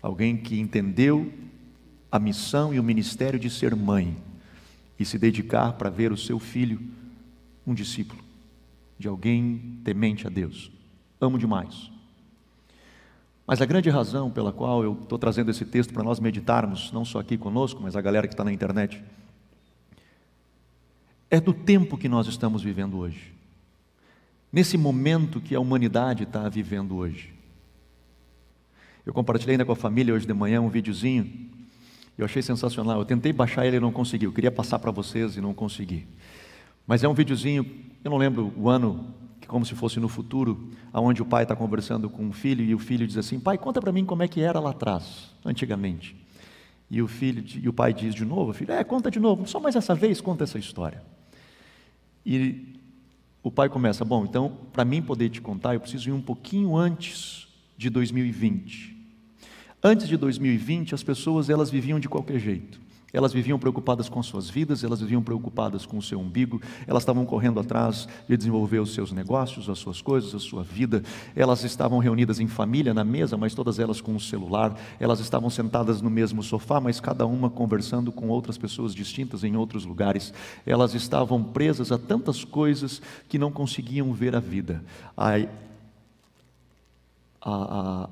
Alguém 0.00 0.36
que 0.36 0.60
entendeu 0.60 1.32
a 2.12 2.16
missão 2.16 2.72
e 2.72 2.78
o 2.78 2.82
ministério 2.84 3.40
de 3.40 3.50
ser 3.50 3.74
mãe 3.74 4.16
e 4.96 5.04
se 5.04 5.18
dedicar 5.18 5.72
para 5.72 5.90
ver 5.90 6.12
o 6.12 6.16
seu 6.16 6.38
filho 6.38 6.80
um 7.66 7.74
discípulo, 7.74 8.22
de 8.96 9.08
alguém 9.08 9.80
temente 9.82 10.28
a 10.28 10.30
Deus. 10.30 10.70
Amo 11.20 11.36
demais. 11.36 11.90
Mas 13.44 13.60
a 13.60 13.66
grande 13.66 13.90
razão 13.90 14.30
pela 14.30 14.52
qual 14.52 14.84
eu 14.84 14.92
estou 14.92 15.18
trazendo 15.18 15.50
esse 15.50 15.64
texto 15.64 15.92
para 15.92 16.04
nós 16.04 16.20
meditarmos, 16.20 16.92
não 16.92 17.04
só 17.04 17.18
aqui 17.18 17.36
conosco, 17.36 17.82
mas 17.82 17.96
a 17.96 18.00
galera 18.00 18.28
que 18.28 18.34
está 18.34 18.44
na 18.44 18.52
internet, 18.52 19.02
é 21.28 21.40
do 21.40 21.52
tempo 21.52 21.98
que 21.98 22.08
nós 22.08 22.28
estamos 22.28 22.62
vivendo 22.62 22.96
hoje. 22.96 23.39
Nesse 24.52 24.76
momento 24.76 25.40
que 25.40 25.54
a 25.54 25.60
humanidade 25.60 26.24
está 26.24 26.48
vivendo 26.48 26.96
hoje. 26.96 27.32
Eu 29.06 29.14
compartilhei 29.14 29.54
ainda 29.54 29.64
com 29.64 29.72
a 29.72 29.76
família 29.76 30.12
hoje 30.12 30.26
de 30.26 30.34
manhã 30.34 30.60
um 30.60 30.68
videozinho, 30.68 31.50
eu 32.18 32.24
achei 32.24 32.42
sensacional. 32.42 32.98
Eu 32.98 33.04
tentei 33.04 33.32
baixar 33.32 33.66
ele 33.66 33.76
e 33.76 33.80
não 33.80 33.92
consegui. 33.92 34.26
Eu 34.26 34.32
queria 34.32 34.50
passar 34.50 34.78
para 34.78 34.90
vocês 34.90 35.36
e 35.36 35.40
não 35.40 35.54
consegui. 35.54 36.06
Mas 36.86 37.02
é 37.02 37.08
um 37.08 37.14
videozinho, 37.14 37.64
eu 38.04 38.10
não 38.10 38.18
lembro 38.18 38.52
o 38.56 38.68
ano, 38.68 39.14
como 39.46 39.64
se 39.64 39.74
fosse 39.74 39.98
no 39.98 40.08
futuro, 40.08 40.70
aonde 40.92 41.22
o 41.22 41.24
pai 41.24 41.44
está 41.44 41.56
conversando 41.56 42.10
com 42.10 42.28
o 42.28 42.32
filho 42.32 42.64
e 42.64 42.74
o 42.74 42.78
filho 42.78 43.06
diz 43.06 43.16
assim: 43.16 43.40
Pai, 43.40 43.56
conta 43.56 43.80
para 43.80 43.92
mim 43.92 44.04
como 44.04 44.22
é 44.22 44.28
que 44.28 44.40
era 44.40 44.60
lá 44.60 44.70
atrás, 44.70 45.30
antigamente. 45.44 46.14
E 46.90 47.00
o 47.00 47.08
filho 47.08 47.44
e 47.62 47.68
o 47.68 47.72
pai 47.72 47.94
diz 47.94 48.14
de 48.14 48.24
novo: 48.24 48.52
Filho, 48.52 48.72
é, 48.72 48.84
conta 48.84 49.10
de 49.10 49.18
novo. 49.18 49.46
Só 49.46 49.58
mais 49.58 49.76
essa 49.76 49.94
vez 49.94 50.20
conta 50.20 50.44
essa 50.44 50.58
história. 50.58 51.02
E 52.26 52.79
o 53.42 53.50
pai 53.50 53.68
começa: 53.68 54.04
Bom, 54.04 54.24
então, 54.24 54.56
para 54.72 54.84
mim 54.84 55.02
poder 55.02 55.28
te 55.30 55.40
contar, 55.40 55.74
eu 55.74 55.80
preciso 55.80 56.10
ir 56.10 56.12
um 56.12 56.22
pouquinho 56.22 56.76
antes 56.76 57.48
de 57.76 57.88
2020. 57.88 58.96
Antes 59.82 60.06
de 60.06 60.16
2020, 60.16 60.94
as 60.94 61.02
pessoas 61.02 61.48
elas 61.48 61.70
viviam 61.70 61.98
de 61.98 62.08
qualquer 62.08 62.38
jeito. 62.38 62.80
Elas 63.12 63.32
viviam 63.32 63.58
preocupadas 63.58 64.08
com 64.08 64.22
suas 64.22 64.48
vidas, 64.48 64.84
elas 64.84 65.00
viviam 65.00 65.22
preocupadas 65.22 65.84
com 65.84 65.98
o 65.98 66.02
seu 66.02 66.20
umbigo, 66.20 66.60
elas 66.86 67.02
estavam 67.02 67.26
correndo 67.26 67.58
atrás 67.58 68.08
de 68.28 68.36
desenvolver 68.36 68.78
os 68.78 68.94
seus 68.94 69.12
negócios, 69.12 69.68
as 69.68 69.78
suas 69.78 70.00
coisas, 70.00 70.34
a 70.34 70.38
sua 70.38 70.62
vida. 70.62 71.02
Elas 71.34 71.64
estavam 71.64 71.98
reunidas 71.98 72.40
em 72.40 72.46
família 72.46 72.94
na 72.94 73.04
mesa, 73.04 73.36
mas 73.36 73.54
todas 73.54 73.78
elas 73.78 74.00
com 74.00 74.12
o 74.12 74.16
um 74.16 74.20
celular. 74.20 74.78
Elas 74.98 75.20
estavam 75.20 75.50
sentadas 75.50 76.00
no 76.00 76.10
mesmo 76.10 76.42
sofá, 76.42 76.80
mas 76.80 77.00
cada 77.00 77.26
uma 77.26 77.50
conversando 77.50 78.12
com 78.12 78.28
outras 78.28 78.56
pessoas 78.56 78.94
distintas 78.94 79.44
em 79.44 79.56
outros 79.56 79.84
lugares. 79.84 80.32
Elas 80.64 80.94
estavam 80.94 81.42
presas 81.42 81.90
a 81.90 81.98
tantas 81.98 82.44
coisas 82.44 83.02
que 83.28 83.38
não 83.38 83.50
conseguiam 83.50 84.12
ver 84.12 84.36
a 84.36 84.40
vida. 84.40 84.84
A, 85.16 85.36
a, 87.40 88.04
a 88.04 88.08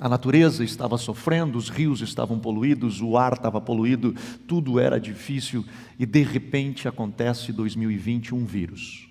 a 0.00 0.08
natureza 0.08 0.62
estava 0.62 0.96
sofrendo, 0.96 1.58
os 1.58 1.68
rios 1.68 2.00
estavam 2.00 2.38
poluídos, 2.38 3.00
o 3.00 3.16
ar 3.16 3.32
estava 3.32 3.60
poluído, 3.60 4.14
tudo 4.46 4.78
era 4.78 5.00
difícil 5.00 5.64
e 5.98 6.06
de 6.06 6.22
repente 6.22 6.86
acontece 6.86 7.52
2020 7.52 8.34
um 8.34 8.44
vírus. 8.44 9.08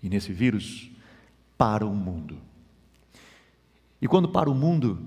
E 0.00 0.08
nesse 0.08 0.32
vírus 0.32 0.90
para 1.56 1.84
o 1.84 1.94
mundo. 1.94 2.38
E 4.00 4.06
quando 4.06 4.28
para 4.28 4.48
o 4.48 4.54
mundo, 4.54 5.00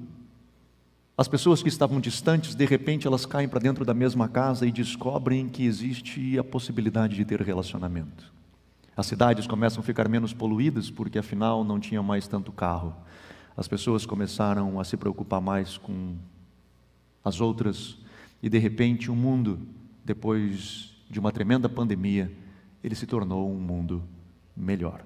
as 1.17 1.29
pessoas 1.29 1.63
que 1.63 1.69
estavam 1.69 2.01
distantes, 2.01 2.53
de 2.53 2.65
repente 2.65 3.07
elas 3.07 3.25
caem 3.25 3.47
para 3.47 3.59
dentro 3.59 3.85
da 3.85 3.93
mesma 3.93 4.27
casa 4.27 4.67
e 4.67 4.71
descobrem 4.71 5.47
que 5.47 5.65
existe 5.65 6.37
a 6.37 6.43
possibilidade 6.43 7.15
de 7.15 7.23
ter 7.23 7.39
relacionamento. 7.41 8.33
As 8.97 9.05
cidades 9.05 9.47
começam 9.47 9.79
a 9.79 9.83
ficar 9.83 10.09
menos 10.09 10.33
poluídas 10.33 10.89
porque 10.89 11.17
afinal 11.17 11.63
não 11.63 11.79
tinha 11.79 12.03
mais 12.03 12.27
tanto 12.27 12.51
carro 12.51 12.93
as 13.55 13.67
pessoas 13.67 14.05
começaram 14.05 14.79
a 14.79 14.83
se 14.83 14.95
preocupar 14.97 15.41
mais 15.41 15.77
com 15.77 16.15
as 17.23 17.41
outras 17.41 17.97
e 18.41 18.49
de 18.49 18.57
repente 18.57 19.11
o 19.11 19.15
mundo, 19.15 19.59
depois 20.03 20.95
de 21.09 21.19
uma 21.19 21.31
tremenda 21.31 21.69
pandemia, 21.69 22.31
ele 22.83 22.95
se 22.95 23.05
tornou 23.05 23.51
um 23.51 23.59
mundo 23.59 24.03
melhor. 24.55 25.03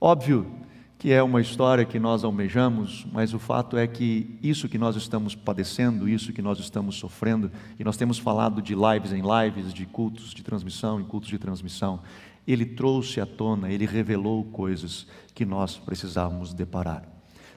Óbvio 0.00 0.50
que 0.98 1.12
é 1.12 1.22
uma 1.22 1.40
história 1.40 1.86
que 1.86 1.98
nós 1.98 2.24
almejamos, 2.24 3.06
mas 3.10 3.32
o 3.32 3.38
fato 3.38 3.78
é 3.78 3.86
que 3.86 4.38
isso 4.42 4.68
que 4.68 4.76
nós 4.76 4.96
estamos 4.96 5.34
padecendo, 5.34 6.06
isso 6.06 6.30
que 6.30 6.42
nós 6.42 6.58
estamos 6.58 6.96
sofrendo, 6.96 7.50
e 7.78 7.84
nós 7.84 7.96
temos 7.96 8.18
falado 8.18 8.60
de 8.60 8.74
lives 8.74 9.12
em 9.12 9.22
lives, 9.22 9.72
de 9.72 9.86
cultos 9.86 10.34
de 10.34 10.42
transmissão 10.42 11.00
em 11.00 11.04
cultos 11.04 11.30
de 11.30 11.38
transmissão, 11.38 12.00
ele 12.46 12.66
trouxe 12.66 13.18
à 13.18 13.24
tona, 13.24 13.70
ele 13.70 13.86
revelou 13.86 14.44
coisas 14.44 15.06
que 15.34 15.46
nós 15.46 15.78
precisávamos 15.78 16.52
deparar 16.52 17.09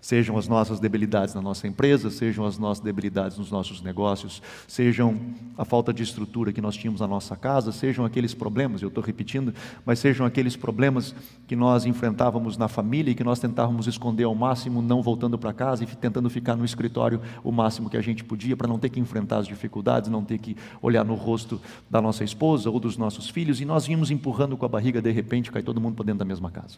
sejam 0.03 0.37
as 0.37 0.49
nossas 0.49 0.81
debilidades 0.81 1.33
na 1.33 1.41
nossa 1.41 1.65
empresa, 1.65 2.11
sejam 2.11 2.45
as 2.45 2.57
nossas 2.57 2.83
debilidades 2.83 3.37
nos 3.37 3.49
nossos 3.49 3.81
negócios, 3.81 4.41
sejam 4.67 5.17
a 5.57 5.63
falta 5.63 5.93
de 5.93 6.03
estrutura 6.03 6.51
que 6.51 6.59
nós 6.59 6.75
tínhamos 6.75 6.99
na 6.99 7.07
nossa 7.07 7.37
casa, 7.37 7.71
sejam 7.71 8.03
aqueles 8.03 8.33
problemas, 8.33 8.81
eu 8.81 8.89
estou 8.89 9.01
repetindo, 9.01 9.53
mas 9.85 9.99
sejam 9.99 10.25
aqueles 10.25 10.57
problemas 10.57 11.15
que 11.47 11.55
nós 11.55 11.85
enfrentávamos 11.85 12.57
na 12.57 12.67
família 12.67 13.11
e 13.11 13.15
que 13.15 13.23
nós 13.23 13.39
tentávamos 13.39 13.87
esconder 13.87 14.25
ao 14.25 14.35
máximo, 14.35 14.81
não 14.81 15.01
voltando 15.01 15.37
para 15.37 15.53
casa 15.53 15.85
e 15.85 15.87
tentando 15.87 16.29
ficar 16.29 16.57
no 16.57 16.65
escritório 16.65 17.21
o 17.41 17.49
máximo 17.49 17.89
que 17.89 17.95
a 17.95 18.01
gente 18.01 18.25
podia 18.25 18.57
para 18.57 18.67
não 18.67 18.77
ter 18.77 18.89
que 18.89 18.99
enfrentar 18.99 19.37
as 19.37 19.47
dificuldades, 19.47 20.09
não 20.09 20.21
ter 20.21 20.37
que 20.37 20.57
olhar 20.81 21.05
no 21.05 21.15
rosto 21.15 21.61
da 21.89 22.01
nossa 22.01 22.25
esposa 22.25 22.69
ou 22.69 22.77
dos 22.77 22.97
nossos 22.97 23.29
filhos 23.29 23.61
e 23.61 23.65
nós 23.65 23.87
íamos 23.87 24.11
empurrando 24.11 24.57
com 24.57 24.65
a 24.65 24.69
barriga, 24.69 25.01
de 25.01 25.11
repente 25.11 25.49
cai 25.49 25.63
todo 25.63 25.79
mundo 25.79 25.95
para 25.95 26.03
dentro 26.03 26.19
da 26.19 26.25
mesma 26.25 26.51
casa. 26.51 26.75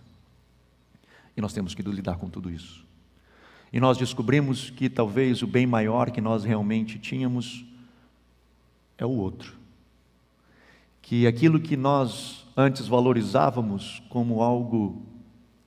E 1.35 1.41
nós 1.41 1.53
temos 1.53 1.73
que 1.73 1.81
lidar 1.81 2.17
com 2.17 2.29
tudo 2.29 2.51
isso. 2.51 2.85
E 3.75 3.79
nós 3.81 3.97
descobrimos 3.97 4.69
que 4.69 4.89
talvez 4.89 5.41
o 5.41 5.47
bem 5.47 5.67
maior 5.67 6.09
que 6.09 6.21
nós 6.21 6.45
realmente 6.45 6.97
tínhamos 6.97 7.65
é 8.97 9.05
o 9.05 9.09
outro. 9.09 9.57
Que 11.01 11.27
aquilo 11.27 11.59
que 11.59 11.75
nós 11.75 12.47
antes 12.55 12.87
valorizávamos 12.87 14.01
como 14.07 14.41
algo 14.41 15.01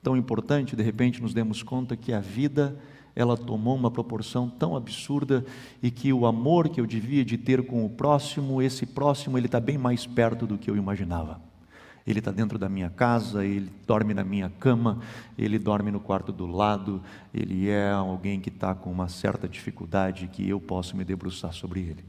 tão 0.02 0.16
importante, 0.16 0.74
de 0.74 0.82
repente 0.82 1.20
nos 1.20 1.34
demos 1.34 1.62
conta 1.62 1.98
que 1.98 2.10
a 2.10 2.18
vida 2.18 2.80
ela 3.14 3.36
tomou 3.36 3.76
uma 3.76 3.90
proporção 3.90 4.48
tão 4.48 4.74
absurda 4.74 5.44
e 5.82 5.90
que 5.90 6.10
o 6.10 6.24
amor 6.24 6.70
que 6.70 6.80
eu 6.80 6.86
devia 6.86 7.22
de 7.22 7.36
ter 7.36 7.66
com 7.66 7.84
o 7.84 7.90
próximo, 7.90 8.62
esse 8.62 8.86
próximo 8.86 9.36
ele 9.36 9.48
está 9.48 9.60
bem 9.60 9.76
mais 9.76 10.06
perto 10.06 10.46
do 10.46 10.56
que 10.56 10.70
eu 10.70 10.78
imaginava. 10.78 11.42
Ele 12.08 12.20
está 12.20 12.30
dentro 12.30 12.58
da 12.58 12.70
minha 12.70 12.88
casa, 12.88 13.44
ele 13.44 13.70
dorme 13.86 14.14
na 14.14 14.24
minha 14.24 14.48
cama, 14.48 14.98
ele 15.36 15.58
dorme 15.58 15.90
no 15.90 16.00
quarto 16.00 16.32
do 16.32 16.46
lado, 16.46 17.02
ele 17.34 17.68
é 17.68 17.90
alguém 17.90 18.40
que 18.40 18.48
está 18.48 18.74
com 18.74 18.90
uma 18.90 19.08
certa 19.08 19.46
dificuldade 19.46 20.26
que 20.26 20.48
eu 20.48 20.58
posso 20.58 20.96
me 20.96 21.04
debruçar 21.04 21.52
sobre 21.52 21.80
ele. 21.80 22.02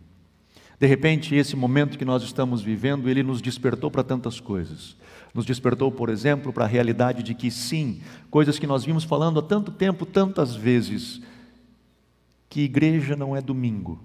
De 0.80 0.88
repente, 0.88 1.36
esse 1.36 1.54
momento 1.54 1.98
que 1.98 2.06
nós 2.06 2.24
estamos 2.24 2.62
vivendo, 2.62 3.10
ele 3.10 3.22
nos 3.22 3.42
despertou 3.42 3.92
para 3.92 4.02
tantas 4.02 4.40
coisas. 4.40 4.96
Nos 5.34 5.46
despertou, 5.46 5.92
por 5.92 6.08
exemplo, 6.08 6.54
para 6.54 6.64
a 6.64 6.68
realidade 6.68 7.22
de 7.22 7.34
que 7.34 7.52
sim, 7.52 8.00
coisas 8.32 8.58
que 8.58 8.66
nós 8.66 8.86
vimos 8.86 9.04
falando 9.04 9.42
há 9.42 9.44
tanto 9.44 9.70
tempo, 9.70 10.06
tantas 10.06 10.56
vezes, 10.56 11.22
que 12.50 12.62
igreja 12.62 13.18
não 13.18 13.36
é 13.36 13.42
domingo, 13.42 14.02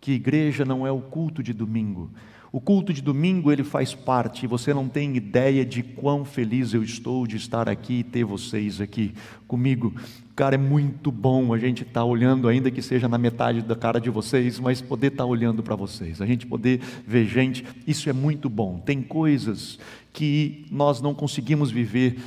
que 0.00 0.12
igreja 0.12 0.64
não 0.64 0.86
é 0.86 0.90
o 0.90 1.02
culto 1.02 1.42
de 1.42 1.52
domingo, 1.52 2.10
o 2.50 2.60
culto 2.60 2.92
de 2.92 3.02
domingo 3.02 3.52
ele 3.52 3.62
faz 3.62 3.94
parte, 3.94 4.46
você 4.46 4.72
não 4.72 4.88
tem 4.88 5.14
ideia 5.16 5.64
de 5.64 5.82
quão 5.82 6.24
feliz 6.24 6.72
eu 6.72 6.82
estou 6.82 7.26
de 7.26 7.36
estar 7.36 7.68
aqui 7.68 8.00
e 8.00 8.04
ter 8.04 8.24
vocês 8.24 8.80
aqui 8.80 9.12
comigo. 9.46 9.94
Cara, 10.34 10.54
é 10.54 10.58
muito 10.58 11.12
bom 11.12 11.52
a 11.52 11.58
gente 11.58 11.82
estar 11.82 12.00
tá 12.00 12.04
olhando, 12.04 12.48
ainda 12.48 12.70
que 12.70 12.80
seja 12.80 13.06
na 13.06 13.18
metade 13.18 13.60
da 13.60 13.76
cara 13.76 14.00
de 14.00 14.08
vocês, 14.08 14.58
mas 14.58 14.80
poder 14.80 15.08
estar 15.08 15.24
tá 15.24 15.28
olhando 15.28 15.62
para 15.62 15.76
vocês, 15.76 16.22
a 16.22 16.26
gente 16.26 16.46
poder 16.46 16.80
ver 17.06 17.26
gente, 17.26 17.64
isso 17.86 18.08
é 18.08 18.12
muito 18.12 18.48
bom. 18.48 18.78
Tem 18.78 19.02
coisas 19.02 19.78
que 20.12 20.64
nós 20.70 21.02
não 21.02 21.12
conseguimos 21.12 21.70
viver 21.70 22.18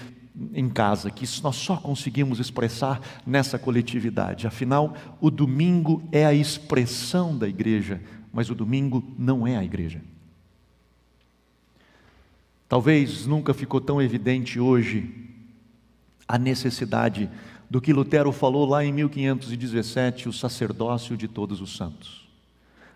em 0.54 0.70
casa, 0.70 1.10
que 1.10 1.26
nós 1.42 1.56
só 1.56 1.78
conseguimos 1.78 2.40
expressar 2.40 3.02
nessa 3.26 3.58
coletividade. 3.58 4.46
Afinal, 4.46 4.94
o 5.20 5.32
domingo 5.32 6.04
é 6.12 6.26
a 6.26 6.34
expressão 6.34 7.38
da 7.38 7.48
igreja, 7.48 8.02
mas 8.32 8.50
o 8.50 8.56
domingo 8.56 9.04
não 9.18 9.48
é 9.48 9.58
a 9.58 9.64
igreja. 9.64 10.11
Talvez 12.72 13.28
nunca 13.28 13.54
ficou 13.54 13.82
tão 13.82 14.02
evidente 14.02 14.58
hoje 14.58 15.28
a 16.26 16.38
necessidade 16.38 17.30
do 17.70 17.82
que 17.82 17.92
Lutero 17.92 18.32
falou 18.32 18.66
lá 18.66 18.82
em 18.82 18.94
1517, 18.94 20.30
o 20.30 20.32
sacerdócio 20.32 21.18
de 21.18 21.28
todos 21.28 21.60
os 21.60 21.76
santos, 21.76 22.30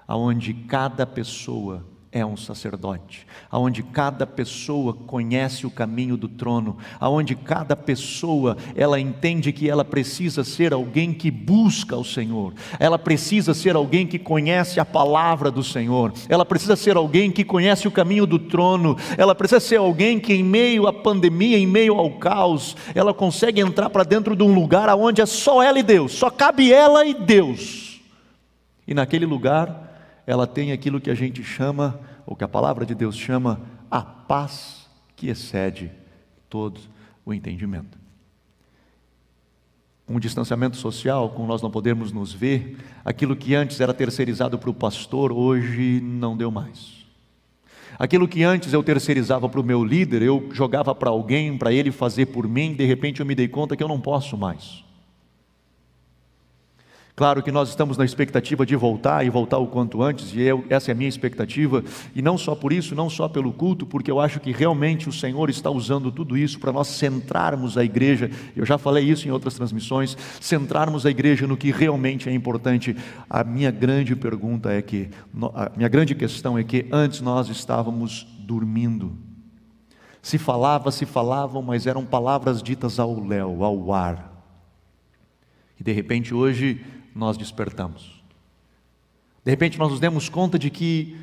aonde 0.07 0.53
cada 0.53 1.05
pessoa 1.05 1.85
é 2.15 2.25
um 2.25 2.37
sacerdote, 2.37 3.27
aonde 3.51 3.83
cada 3.83 4.25
pessoa 4.25 4.93
conhece 4.93 5.67
o 5.67 5.69
caminho 5.69 6.15
do 6.15 6.29
trono, 6.29 6.77
aonde 6.97 7.35
cada 7.35 7.75
pessoa 7.75 8.55
ela 8.73 8.97
entende 8.97 9.51
que 9.51 9.69
ela 9.69 9.83
precisa 9.83 10.41
ser 10.41 10.71
alguém 10.71 11.13
que 11.13 11.29
busca 11.29 11.97
o 11.97 12.05
Senhor, 12.05 12.53
ela 12.79 12.97
precisa 12.97 13.53
ser 13.53 13.75
alguém 13.75 14.07
que 14.07 14.17
conhece 14.17 14.79
a 14.79 14.85
palavra 14.85 15.51
do 15.51 15.61
Senhor, 15.61 16.13
ela 16.29 16.45
precisa 16.45 16.77
ser 16.77 16.95
alguém 16.95 17.29
que 17.29 17.43
conhece 17.43 17.85
o 17.85 17.91
caminho 17.91 18.25
do 18.25 18.39
trono, 18.39 18.95
ela 19.17 19.35
precisa 19.35 19.59
ser 19.59 19.79
alguém 19.79 20.17
que 20.17 20.33
em 20.33 20.43
meio 20.43 20.87
à 20.87 20.93
pandemia, 20.93 21.57
em 21.57 21.67
meio 21.67 21.95
ao 21.95 22.11
caos, 22.11 22.77
ela 22.95 23.13
consegue 23.13 23.59
entrar 23.59 23.89
para 23.89 24.05
dentro 24.05 24.37
de 24.37 24.43
um 24.43 24.55
lugar 24.55 24.87
aonde 24.87 25.21
é 25.21 25.25
só 25.25 25.61
ela 25.61 25.79
e 25.79 25.83
Deus, 25.83 26.13
só 26.13 26.29
cabe 26.29 26.71
ela 26.71 27.05
e 27.05 27.13
Deus. 27.13 27.99
E 28.87 28.93
naquele 28.93 29.25
lugar 29.25 29.94
ela 30.25 30.47
tem 30.47 30.71
aquilo 30.71 30.99
que 30.99 31.09
a 31.09 31.15
gente 31.15 31.43
chama, 31.43 31.99
ou 32.25 32.35
que 32.35 32.43
a 32.43 32.47
palavra 32.47 32.85
de 32.85 32.95
Deus 32.95 33.15
chama, 33.15 33.61
a 33.89 34.01
paz 34.01 34.89
que 35.15 35.27
excede 35.27 35.91
todo 36.49 36.79
o 37.25 37.33
entendimento. 37.33 37.97
Um 40.07 40.19
distanciamento 40.19 40.77
social, 40.77 41.29
com 41.31 41.47
nós 41.47 41.61
não 41.61 41.71
podemos 41.71 42.11
nos 42.11 42.31
ver, 42.31 42.77
aquilo 43.03 43.35
que 43.35 43.55
antes 43.55 43.79
era 43.81 43.93
terceirizado 43.93 44.57
para 44.57 44.69
o 44.69 44.73
pastor, 44.73 45.31
hoje 45.31 45.99
não 46.01 46.37
deu 46.37 46.51
mais. 46.51 47.05
Aquilo 47.97 48.27
que 48.27 48.43
antes 48.43 48.73
eu 48.73 48.83
terceirizava 48.83 49.49
para 49.49 49.59
o 49.59 49.63
meu 49.63 49.83
líder, 49.83 50.21
eu 50.21 50.49
jogava 50.51 50.93
para 50.93 51.09
alguém, 51.09 51.57
para 51.57 51.73
ele 51.73 51.91
fazer 51.91 52.27
por 52.27 52.47
mim, 52.47 52.73
de 52.73 52.85
repente 52.85 53.19
eu 53.19 53.25
me 53.25 53.33
dei 53.33 53.47
conta 53.47 53.75
que 53.75 53.83
eu 53.83 53.87
não 53.87 53.99
posso 53.99 54.37
mais. 54.37 54.84
Claro 57.15 57.41
que 57.41 57.49
nós 57.49 57.69
estamos 57.69 57.97
na 57.97 58.03
expectativa 58.03 58.65
de 58.65 58.75
voltar 58.75 59.25
e 59.25 59.29
voltar 59.29 59.57
o 59.57 59.67
quanto 59.67 60.03
antes, 60.03 60.33
e 60.33 60.41
eu, 60.41 60.65
essa 60.69 60.91
é 60.91 60.93
a 60.93 60.95
minha 60.95 61.07
expectativa, 61.07 61.81
e 62.13 62.21
não 62.21 62.37
só 62.37 62.53
por 62.53 62.73
isso, 62.73 62.93
não 62.93 63.09
só 63.09 63.29
pelo 63.29 63.53
culto, 63.53 63.85
porque 63.85 64.11
eu 64.11 64.19
acho 64.19 64.37
que 64.41 64.51
realmente 64.51 65.07
o 65.07 65.13
Senhor 65.13 65.49
está 65.49 65.69
usando 65.69 66.11
tudo 66.11 66.37
isso 66.37 66.59
para 66.59 66.73
nós 66.73 66.89
centrarmos 66.89 67.77
a 67.77 67.85
igreja, 67.85 68.29
eu 68.53 68.65
já 68.65 68.77
falei 68.77 69.05
isso 69.05 69.29
em 69.29 69.31
outras 69.31 69.53
transmissões, 69.53 70.17
centrarmos 70.41 71.05
a 71.05 71.09
igreja 71.09 71.47
no 71.47 71.55
que 71.55 71.71
realmente 71.71 72.27
é 72.27 72.33
importante. 72.33 72.93
A 73.29 73.45
minha 73.45 73.71
grande 73.71 74.13
pergunta 74.13 74.73
é 74.73 74.81
que, 74.81 75.09
a 75.53 75.71
minha 75.73 75.87
grande 75.87 76.13
questão 76.15 76.57
é 76.57 76.65
que 76.65 76.85
antes 76.91 77.21
nós 77.21 77.47
estávamos 77.47 78.27
dormindo. 78.39 79.15
Se 80.21 80.37
falava, 80.37 80.91
se 80.91 81.05
falavam, 81.05 81.61
mas 81.61 81.87
eram 81.87 82.03
palavras 82.03 82.61
ditas 82.61 82.99
ao 82.99 83.25
léu, 83.25 83.63
ao 83.63 83.93
ar. 83.93 84.33
E 85.79 85.83
de 85.83 85.91
repente 85.91 86.33
hoje 86.33 86.81
nós 87.15 87.37
despertamos. 87.37 88.21
De 89.43 89.49
repente 89.49 89.79
nós 89.79 89.89
nos 89.89 89.99
demos 89.99 90.27
conta 90.27 90.59
de 90.59 90.69
que, 90.69 91.15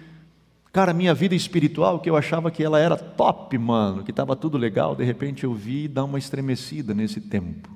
cara, 0.72 0.94
minha 0.94 1.12
vida 1.12 1.34
espiritual, 1.34 2.00
que 2.00 2.08
eu 2.08 2.16
achava 2.16 2.50
que 2.50 2.62
ela 2.62 2.78
era 2.78 2.96
top, 2.96 3.58
mano, 3.58 4.02
que 4.02 4.10
estava 4.10 4.34
tudo 4.34 4.56
legal, 4.56 4.96
de 4.96 5.04
repente 5.04 5.44
eu 5.44 5.52
vi 5.52 5.86
dar 5.86 6.04
uma 6.04 6.18
estremecida 6.18 6.94
nesse 6.94 7.20
tempo. 7.20 7.68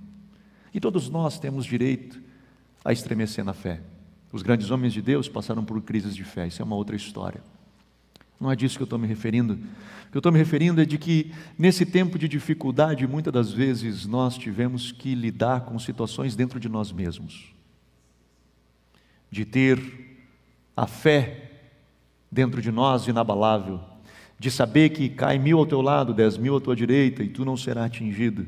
E 0.72 0.80
todos 0.80 1.10
nós 1.10 1.38
temos 1.38 1.66
direito 1.66 2.18
a 2.84 2.92
estremecer 2.92 3.44
na 3.44 3.52
fé. 3.52 3.80
Os 4.32 4.42
grandes 4.42 4.70
homens 4.70 4.92
de 4.92 5.02
Deus 5.02 5.28
passaram 5.28 5.64
por 5.64 5.80
crises 5.82 6.14
de 6.14 6.24
fé, 6.24 6.46
isso 6.46 6.62
é 6.62 6.64
uma 6.64 6.76
outra 6.76 6.96
história. 6.96 7.42
Não 8.38 8.50
é 8.50 8.56
disso 8.56 8.76
que 8.76 8.82
eu 8.82 8.86
estou 8.86 8.98
me 8.98 9.06
referindo. 9.06 9.54
O 9.54 10.10
que 10.10 10.16
eu 10.16 10.20
estou 10.20 10.30
me 10.30 10.38
referindo 10.38 10.80
é 10.80 10.84
de 10.84 10.98
que, 10.98 11.32
nesse 11.58 11.86
tempo 11.86 12.18
de 12.18 12.28
dificuldade, 12.28 13.06
muitas 13.06 13.32
das 13.32 13.50
vezes 13.50 14.06
nós 14.06 14.36
tivemos 14.36 14.92
que 14.92 15.14
lidar 15.14 15.62
com 15.62 15.78
situações 15.78 16.36
dentro 16.36 16.60
de 16.60 16.68
nós 16.68 16.92
mesmos 16.92 17.55
de 19.36 19.44
ter 19.44 19.78
a 20.74 20.86
fé 20.86 21.50
dentro 22.32 22.62
de 22.62 22.72
nós 22.72 23.06
inabalável, 23.06 23.78
de 24.38 24.50
saber 24.50 24.88
que 24.88 25.10
cai 25.10 25.38
mil 25.38 25.58
ao 25.58 25.66
teu 25.66 25.82
lado, 25.82 26.14
dez 26.14 26.38
mil 26.38 26.56
à 26.56 26.60
tua 26.60 26.74
direita 26.74 27.22
e 27.22 27.28
tu 27.28 27.44
não 27.44 27.54
serás 27.54 27.86
atingido, 27.86 28.46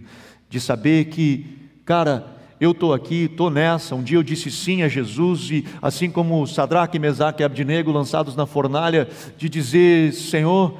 de 0.48 0.58
saber 0.58 1.06
que, 1.06 1.44
cara, 1.84 2.26
eu 2.58 2.70
estou 2.70 2.94
aqui, 2.94 3.24
estou 3.24 3.50
nessa. 3.50 3.94
Um 3.94 4.02
dia 4.02 4.16
eu 4.16 4.22
disse 4.22 4.50
sim 4.50 4.82
a 4.82 4.88
Jesus, 4.88 5.50
e 5.50 5.66
assim 5.82 6.10
como 6.10 6.46
Sadraque, 6.46 6.98
Mesaque 6.98 7.42
e 7.42 7.44
Abdinego 7.44 7.92
lançados 7.92 8.34
na 8.34 8.46
fornalha, 8.46 9.08
de 9.36 9.46
dizer: 9.46 10.14
Senhor, 10.14 10.78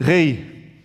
Rei, 0.00 0.82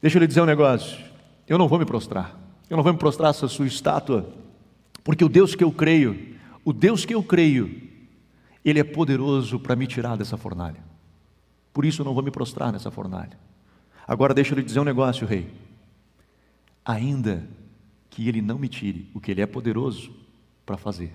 deixa 0.00 0.16
eu 0.16 0.20
lhe 0.20 0.26
dizer 0.26 0.40
um 0.40 0.46
negócio, 0.46 0.98
eu 1.46 1.58
não 1.58 1.68
vou 1.68 1.78
me 1.78 1.84
prostrar, 1.84 2.38
eu 2.70 2.76
não 2.76 2.84
vou 2.84 2.92
me 2.92 2.98
prostrar 2.98 3.30
essa 3.30 3.48
sua 3.48 3.66
estátua, 3.66 4.43
porque 5.04 5.22
o 5.22 5.28
Deus 5.28 5.54
que 5.54 5.62
eu 5.62 5.70
creio, 5.70 6.34
o 6.64 6.72
Deus 6.72 7.04
que 7.04 7.14
eu 7.14 7.22
creio, 7.22 7.90
Ele 8.64 8.80
é 8.80 8.84
poderoso 8.84 9.60
para 9.60 9.76
me 9.76 9.86
tirar 9.86 10.16
dessa 10.16 10.38
fornalha. 10.38 10.82
Por 11.74 11.84
isso 11.84 12.00
eu 12.00 12.04
não 12.06 12.14
vou 12.14 12.22
me 12.22 12.30
prostrar 12.30 12.72
nessa 12.72 12.90
fornalha. 12.90 13.38
Agora 14.08 14.32
deixa 14.32 14.54
eu 14.54 14.58
lhe 14.58 14.64
dizer 14.64 14.80
um 14.80 14.84
negócio, 14.84 15.26
rei. 15.26 15.52
Ainda 16.82 17.46
que 18.08 18.26
Ele 18.26 18.40
não 18.40 18.58
me 18.58 18.68
tire 18.68 19.06
o 19.12 19.20
que 19.20 19.30
Ele 19.30 19.42
é 19.42 19.46
poderoso 19.46 20.10
para 20.64 20.78
fazer, 20.78 21.14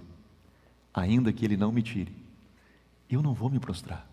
ainda 0.93 1.33
que 1.33 1.43
Ele 1.43 1.57
não 1.57 1.71
me 1.71 1.81
tire, 1.81 2.13
eu 3.09 3.23
não 3.23 3.33
vou 3.33 3.49
me 3.49 3.59
prostrar. 3.59 4.07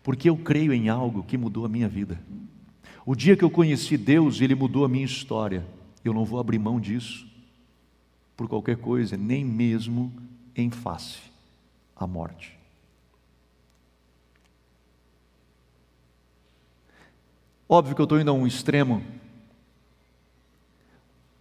Porque 0.00 0.28
eu 0.28 0.36
creio 0.36 0.72
em 0.72 0.88
algo 0.88 1.24
que 1.24 1.36
mudou 1.36 1.64
a 1.64 1.68
minha 1.68 1.88
vida. 1.88 2.20
O 3.04 3.16
dia 3.16 3.36
que 3.36 3.42
eu 3.42 3.50
conheci 3.50 3.96
Deus, 3.96 4.40
Ele 4.40 4.54
mudou 4.54 4.84
a 4.84 4.88
minha 4.88 5.04
história. 5.04 5.66
Eu 6.04 6.12
não 6.12 6.24
vou 6.24 6.38
abrir 6.38 6.58
mão 6.58 6.78
disso 6.78 7.31
por 8.36 8.48
qualquer 8.48 8.76
coisa, 8.76 9.16
nem 9.16 9.44
mesmo 9.44 10.12
em 10.54 10.70
face 10.70 11.20
à 11.96 12.06
morte. 12.06 12.58
Óbvio 17.68 17.94
que 17.94 18.00
eu 18.00 18.04
estou 18.04 18.20
indo 18.20 18.30
a 18.30 18.34
um 18.34 18.46
extremo, 18.46 19.02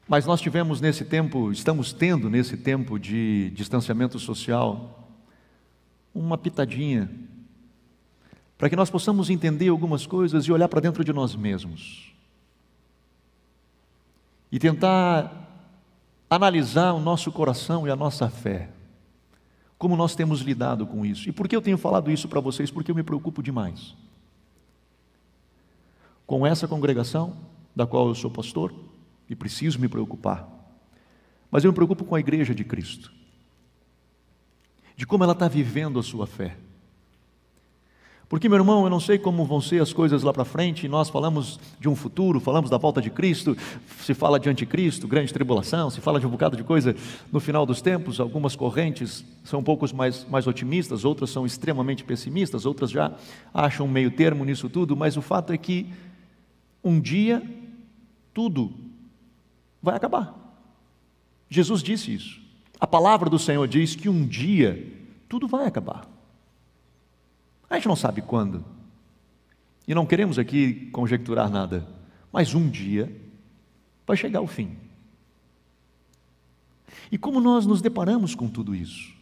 mas 0.08 0.26
nós 0.26 0.40
tivemos 0.40 0.80
nesse 0.80 1.04
tempo, 1.04 1.52
estamos 1.52 1.92
tendo 1.92 2.30
nesse 2.30 2.56
tempo 2.56 2.98
de 2.98 3.52
distanciamento 3.52 4.20
social, 4.20 5.10
uma 6.14 6.38
pitadinha, 6.38 7.10
para 8.58 8.70
que 8.70 8.76
nós 8.76 8.90
possamos 8.90 9.30
entender 9.30 9.70
algumas 9.70 10.06
coisas 10.06 10.46
e 10.46 10.52
olhar 10.52 10.68
para 10.68 10.80
dentro 10.80 11.04
de 11.04 11.12
nós 11.12 11.36
mesmos. 11.36 12.14
E 14.52 14.60
tentar 14.60 15.51
analisar 16.32 16.94
o 16.94 17.00
nosso 17.02 17.30
coração 17.30 17.86
e 17.86 17.92
a 17.92 17.96
nossa 17.96 18.30
fé. 18.30 18.70
Como 19.78 19.98
nós 19.98 20.16
temos 20.16 20.40
lidado 20.40 20.88
com 20.88 21.06
isso. 21.06 21.28
E 21.28 21.32
por 21.32 21.46
que 21.46 21.56
eu 21.56 21.62
tenho 21.62 21.78
falado 21.78 22.10
isso 22.10 22.30
para 22.30 22.40
vocês? 22.40 22.72
Porque 22.72 22.90
eu 22.90 22.96
me 22.96 23.04
preocupo 23.04 23.44
demais. 23.44 23.94
Com 26.26 26.48
essa 26.48 26.70
congregação, 26.70 27.36
da 27.76 27.86
qual 27.86 28.08
eu 28.08 28.16
sou 28.16 28.32
pastor, 28.32 28.74
e 29.30 29.36
preciso 29.36 29.78
me 29.78 29.90
preocupar. 29.90 30.48
Mas 31.50 31.66
eu 31.66 31.72
me 31.72 31.76
preocupo 31.76 32.06
com 32.06 32.16
a 32.16 32.20
igreja 32.22 32.56
de 32.56 32.64
Cristo. 32.64 33.12
De 34.96 35.06
como 35.06 35.26
ela 35.26 35.34
está 35.34 35.50
vivendo 35.50 36.00
a 36.00 36.04
sua 36.04 36.26
fé. 36.26 36.56
Porque, 38.32 38.48
meu 38.48 38.60
irmão, 38.60 38.86
eu 38.86 38.90
não 38.90 39.02
sei 39.02 39.20
como 39.20 39.44
vão 39.44 39.60
ser 39.60 39.82
as 39.82 39.92
coisas 39.92 40.24
lá 40.24 40.32
para 40.32 40.46
frente, 40.46 40.88
nós 40.88 41.10
falamos 41.10 41.60
de 41.78 41.90
um 41.90 41.96
futuro, 41.98 42.40
falamos 42.40 42.70
da 42.70 42.78
volta 42.78 43.02
de 43.02 43.10
Cristo, 43.10 43.58
se 44.00 44.14
fala 44.14 44.40
de 44.40 44.48
anticristo, 44.48 45.06
grande 45.06 45.34
tribulação, 45.34 45.90
se 45.90 46.00
fala 46.00 46.18
de 46.18 46.26
um 46.26 46.30
bocado 46.30 46.56
de 46.56 46.64
coisa 46.64 46.96
no 47.30 47.42
final 47.42 47.66
dos 47.66 47.82
tempos, 47.82 48.22
algumas 48.22 48.56
correntes 48.56 49.26
são 49.44 49.60
um 49.60 49.64
pouco 49.64 49.86
mais, 49.94 50.26
mais 50.30 50.48
otimistas, 50.48 51.04
outras 51.04 51.30
são 51.30 51.46
extremamente 51.46 52.06
pessimistas, 52.06 52.66
outras 52.66 52.90
já 52.90 53.12
acham 53.54 53.86
meio 53.86 54.10
termo 54.10 54.46
nisso 54.46 54.70
tudo, 54.70 54.96
mas 54.96 55.18
o 55.18 55.22
fato 55.22 55.52
é 55.52 55.58
que 55.58 55.92
um 56.82 57.02
dia 57.02 57.44
tudo 58.34 58.72
vai 59.84 59.98
acabar. 59.98 60.34
Jesus 61.50 61.84
disse 61.84 62.14
isso. 62.14 62.40
A 62.80 62.88
palavra 62.88 63.30
do 63.30 63.38
Senhor 63.38 63.68
diz 63.68 63.94
que 63.94 64.08
um 64.08 64.26
dia 64.26 64.90
tudo 65.28 65.50
vai 65.50 65.66
acabar. 65.66 66.11
A 67.72 67.76
gente 67.76 67.88
não 67.88 67.96
sabe 67.96 68.22
quando. 68.22 68.66
E 69.88 69.96
não 69.96 70.06
queremos 70.06 70.38
aqui 70.38 70.90
conjecturar 70.92 71.50
nada, 71.50 71.88
mas 72.32 72.54
um 72.54 72.70
dia 72.70 73.10
vai 74.06 74.18
chegar 74.18 74.42
o 74.42 74.48
fim. 74.48 74.76
E 77.10 77.18
como 77.18 77.40
nós 77.40 77.66
nos 77.66 77.82
deparamos 77.82 78.36
com 78.36 78.50
tudo 78.50 78.76
isso? 78.76 79.14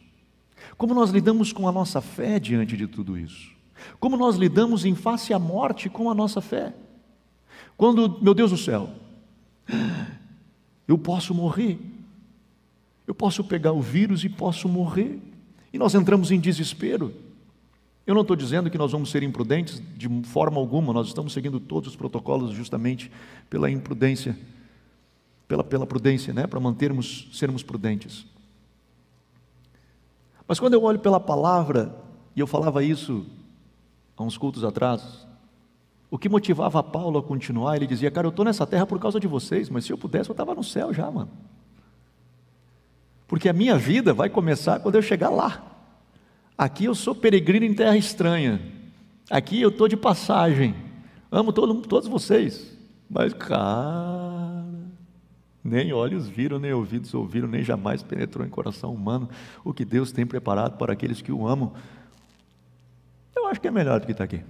Como 0.78 0.96
nós 0.96 1.12
lidamos 1.12 1.54
com 1.54 1.68
a 1.68 1.72
nossa 1.72 2.02
fé 2.02 2.40
diante 2.40 2.76
de 2.76 2.88
tudo 2.88 3.16
isso? 3.16 3.52
Como 4.00 4.18
nós 4.18 4.36
lidamos 4.36 4.84
em 4.84 4.96
face 4.96 5.32
à 5.32 5.38
morte 5.38 5.88
com 5.88 6.10
a 6.10 6.16
nossa 6.16 6.42
fé? 6.42 6.74
Quando, 7.78 8.20
meu 8.20 8.34
Deus 8.34 8.50
do 8.50 8.58
céu, 8.58 8.90
eu 10.88 10.98
posso 10.98 11.36
morrer, 11.36 11.80
eu 13.06 13.14
posso 13.14 13.44
pegar 13.44 13.74
o 13.74 13.82
vírus 13.82 14.24
e 14.24 14.30
posso 14.30 14.68
morrer, 14.68 15.20
e 15.72 15.78
nós 15.78 15.94
entramos 15.94 16.32
em 16.32 16.40
desespero. 16.40 17.29
Eu 18.06 18.16
não 18.16 18.22
estou 18.22 18.36
dizendo 18.36 18.70
que 18.70 18.78
nós 18.78 18.92
vamos 18.92 19.12
ser 19.12 19.22
imprudentes 19.22 19.82
de 19.96 20.10
forma 20.24 20.58
alguma, 20.58 20.92
nós 20.92 21.08
estamos 21.08 21.32
seguindo 21.32 21.60
todos 21.60 21.90
os 21.90 21.96
protocolos 21.96 22.52
justamente 22.52 23.12
pela 23.50 23.70
imprudência, 23.70 24.38
pela, 25.48 25.64
pela 25.64 25.86
prudência, 25.86 26.34
né? 26.34 26.48
para 26.48 26.60
mantermos, 26.60 27.28
sermos 27.32 27.62
prudentes. 27.62 28.26
Mas 30.48 30.60
quando 30.60 30.74
eu 30.74 30.84
olho 30.84 31.00
pela 31.00 31.20
palavra, 31.20 31.96
e 32.36 32.40
eu 32.40 32.48
falava 32.48 32.84
isso 32.84 33.26
há 34.18 34.24
uns 34.24 34.38
cultos 34.38 34.64
atrás, 34.64 35.28
o 36.10 36.18
que 36.18 36.28
motivava 36.28 36.82
Paulo 36.82 37.20
a 37.20 37.24
continuar, 37.24 37.76
ele 37.76 37.86
dizia, 37.86 38.10
cara, 38.10 38.26
eu 38.26 38.32
estou 38.32 38.44
nessa 38.44 38.66
terra 38.66 38.86
por 38.86 39.00
causa 39.00 39.20
de 39.20 39.28
vocês, 39.28 39.70
mas 39.70 39.86
se 39.86 39.94
eu 39.94 39.98
pudesse, 39.98 40.30
eu 40.30 40.34
estava 40.34 40.56
no 40.56 40.64
céu 40.64 40.92
já, 40.92 41.10
mano. 41.12 41.30
Porque 43.28 43.48
a 43.48 43.54
minha 43.54 43.78
vida 43.78 44.12
vai 44.12 44.28
começar 44.28 44.80
quando 44.80 44.96
eu 44.96 45.04
chegar 45.04 45.30
lá. 45.30 45.69
Aqui 46.60 46.84
eu 46.84 46.94
sou 46.94 47.16
peregrino 47.16 47.66
em 47.66 47.74
terra 47.74 47.96
estranha. 47.96 48.60
Aqui 49.30 49.62
eu 49.62 49.70
estou 49.70 49.88
de 49.88 49.96
passagem. 49.96 50.76
Amo 51.32 51.54
todo, 51.54 51.74
todos 51.84 52.10
vocês. 52.10 52.78
Mas, 53.10 53.32
cara, 53.32 54.66
nem 55.64 55.94
olhos 55.94 56.28
viram, 56.28 56.60
nem 56.60 56.74
ouvidos 56.74 57.14
ouviram, 57.14 57.48
nem 57.48 57.64
jamais 57.64 58.04
penetrou 58.04 58.46
em 58.46 58.50
coração 58.50 58.94
humano 58.94 59.30
o 59.64 59.74
que 59.74 59.86
Deus 59.86 60.12
tem 60.12 60.26
preparado 60.26 60.78
para 60.78 60.92
aqueles 60.92 61.22
que 61.22 61.32
o 61.32 61.48
amam. 61.48 61.72
Eu 63.34 63.48
acho 63.48 63.62
que 63.62 63.70
é 63.70 63.72
melhor 63.72 64.02
do 64.02 64.06
que 64.06 64.12
está 64.12 64.26
aqui. 64.26 64.42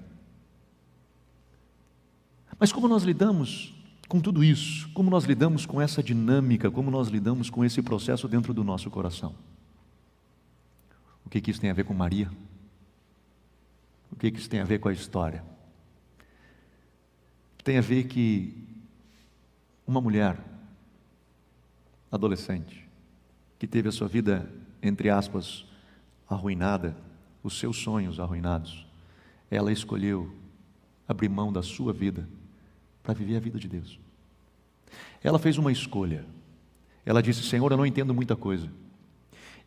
Mas 2.59 2.71
como 2.71 2.87
nós 2.87 3.03
lidamos 3.03 3.71
com 4.07 4.19
tudo 4.19 4.43
isso? 4.43 4.89
Como 4.95 5.11
nós 5.11 5.25
lidamos 5.25 5.63
com 5.63 5.79
essa 5.79 6.01
dinâmica? 6.01 6.71
Como 6.71 6.89
nós 6.89 7.07
lidamos 7.07 7.51
com 7.51 7.63
esse 7.63 7.83
processo 7.83 8.27
dentro 8.27 8.51
do 8.51 8.63
nosso 8.63 8.89
coração? 8.89 9.35
O 11.29 11.31
que, 11.31 11.39
que 11.39 11.51
isso 11.51 11.61
tem 11.61 11.69
a 11.69 11.75
ver 11.75 11.83
com 11.83 11.93
Maria? 11.93 12.27
O 14.11 14.15
que, 14.15 14.31
que 14.31 14.39
isso 14.39 14.49
tem 14.49 14.61
a 14.61 14.65
ver 14.65 14.79
com 14.79 14.89
a 14.89 14.91
história? 14.91 15.43
Tem 17.63 17.77
a 17.77 17.81
ver 17.81 18.05
que 18.05 18.67
uma 19.85 20.01
mulher, 20.01 20.39
adolescente, 22.11 22.89
que 23.59 23.67
teve 23.67 23.87
a 23.87 23.91
sua 23.91 24.07
vida, 24.07 24.51
entre 24.81 25.11
aspas, 25.11 25.67
arruinada, 26.27 26.97
os 27.43 27.59
seus 27.59 27.77
sonhos 27.77 28.19
arruinados, 28.19 28.87
ela 29.51 29.71
escolheu 29.71 30.35
abrir 31.07 31.29
mão 31.29 31.53
da 31.53 31.61
sua 31.61 31.93
vida 31.93 32.27
para 33.03 33.13
viver 33.13 33.35
a 33.35 33.39
vida 33.39 33.59
de 33.59 33.67
Deus. 33.67 33.99
Ela 35.23 35.37
fez 35.37 35.59
uma 35.59 35.71
escolha. 35.71 36.25
Ela 37.05 37.21
disse: 37.21 37.43
Senhor, 37.43 37.71
eu 37.71 37.77
não 37.77 37.85
entendo 37.85 38.15
muita 38.15 38.35
coisa. 38.35 38.67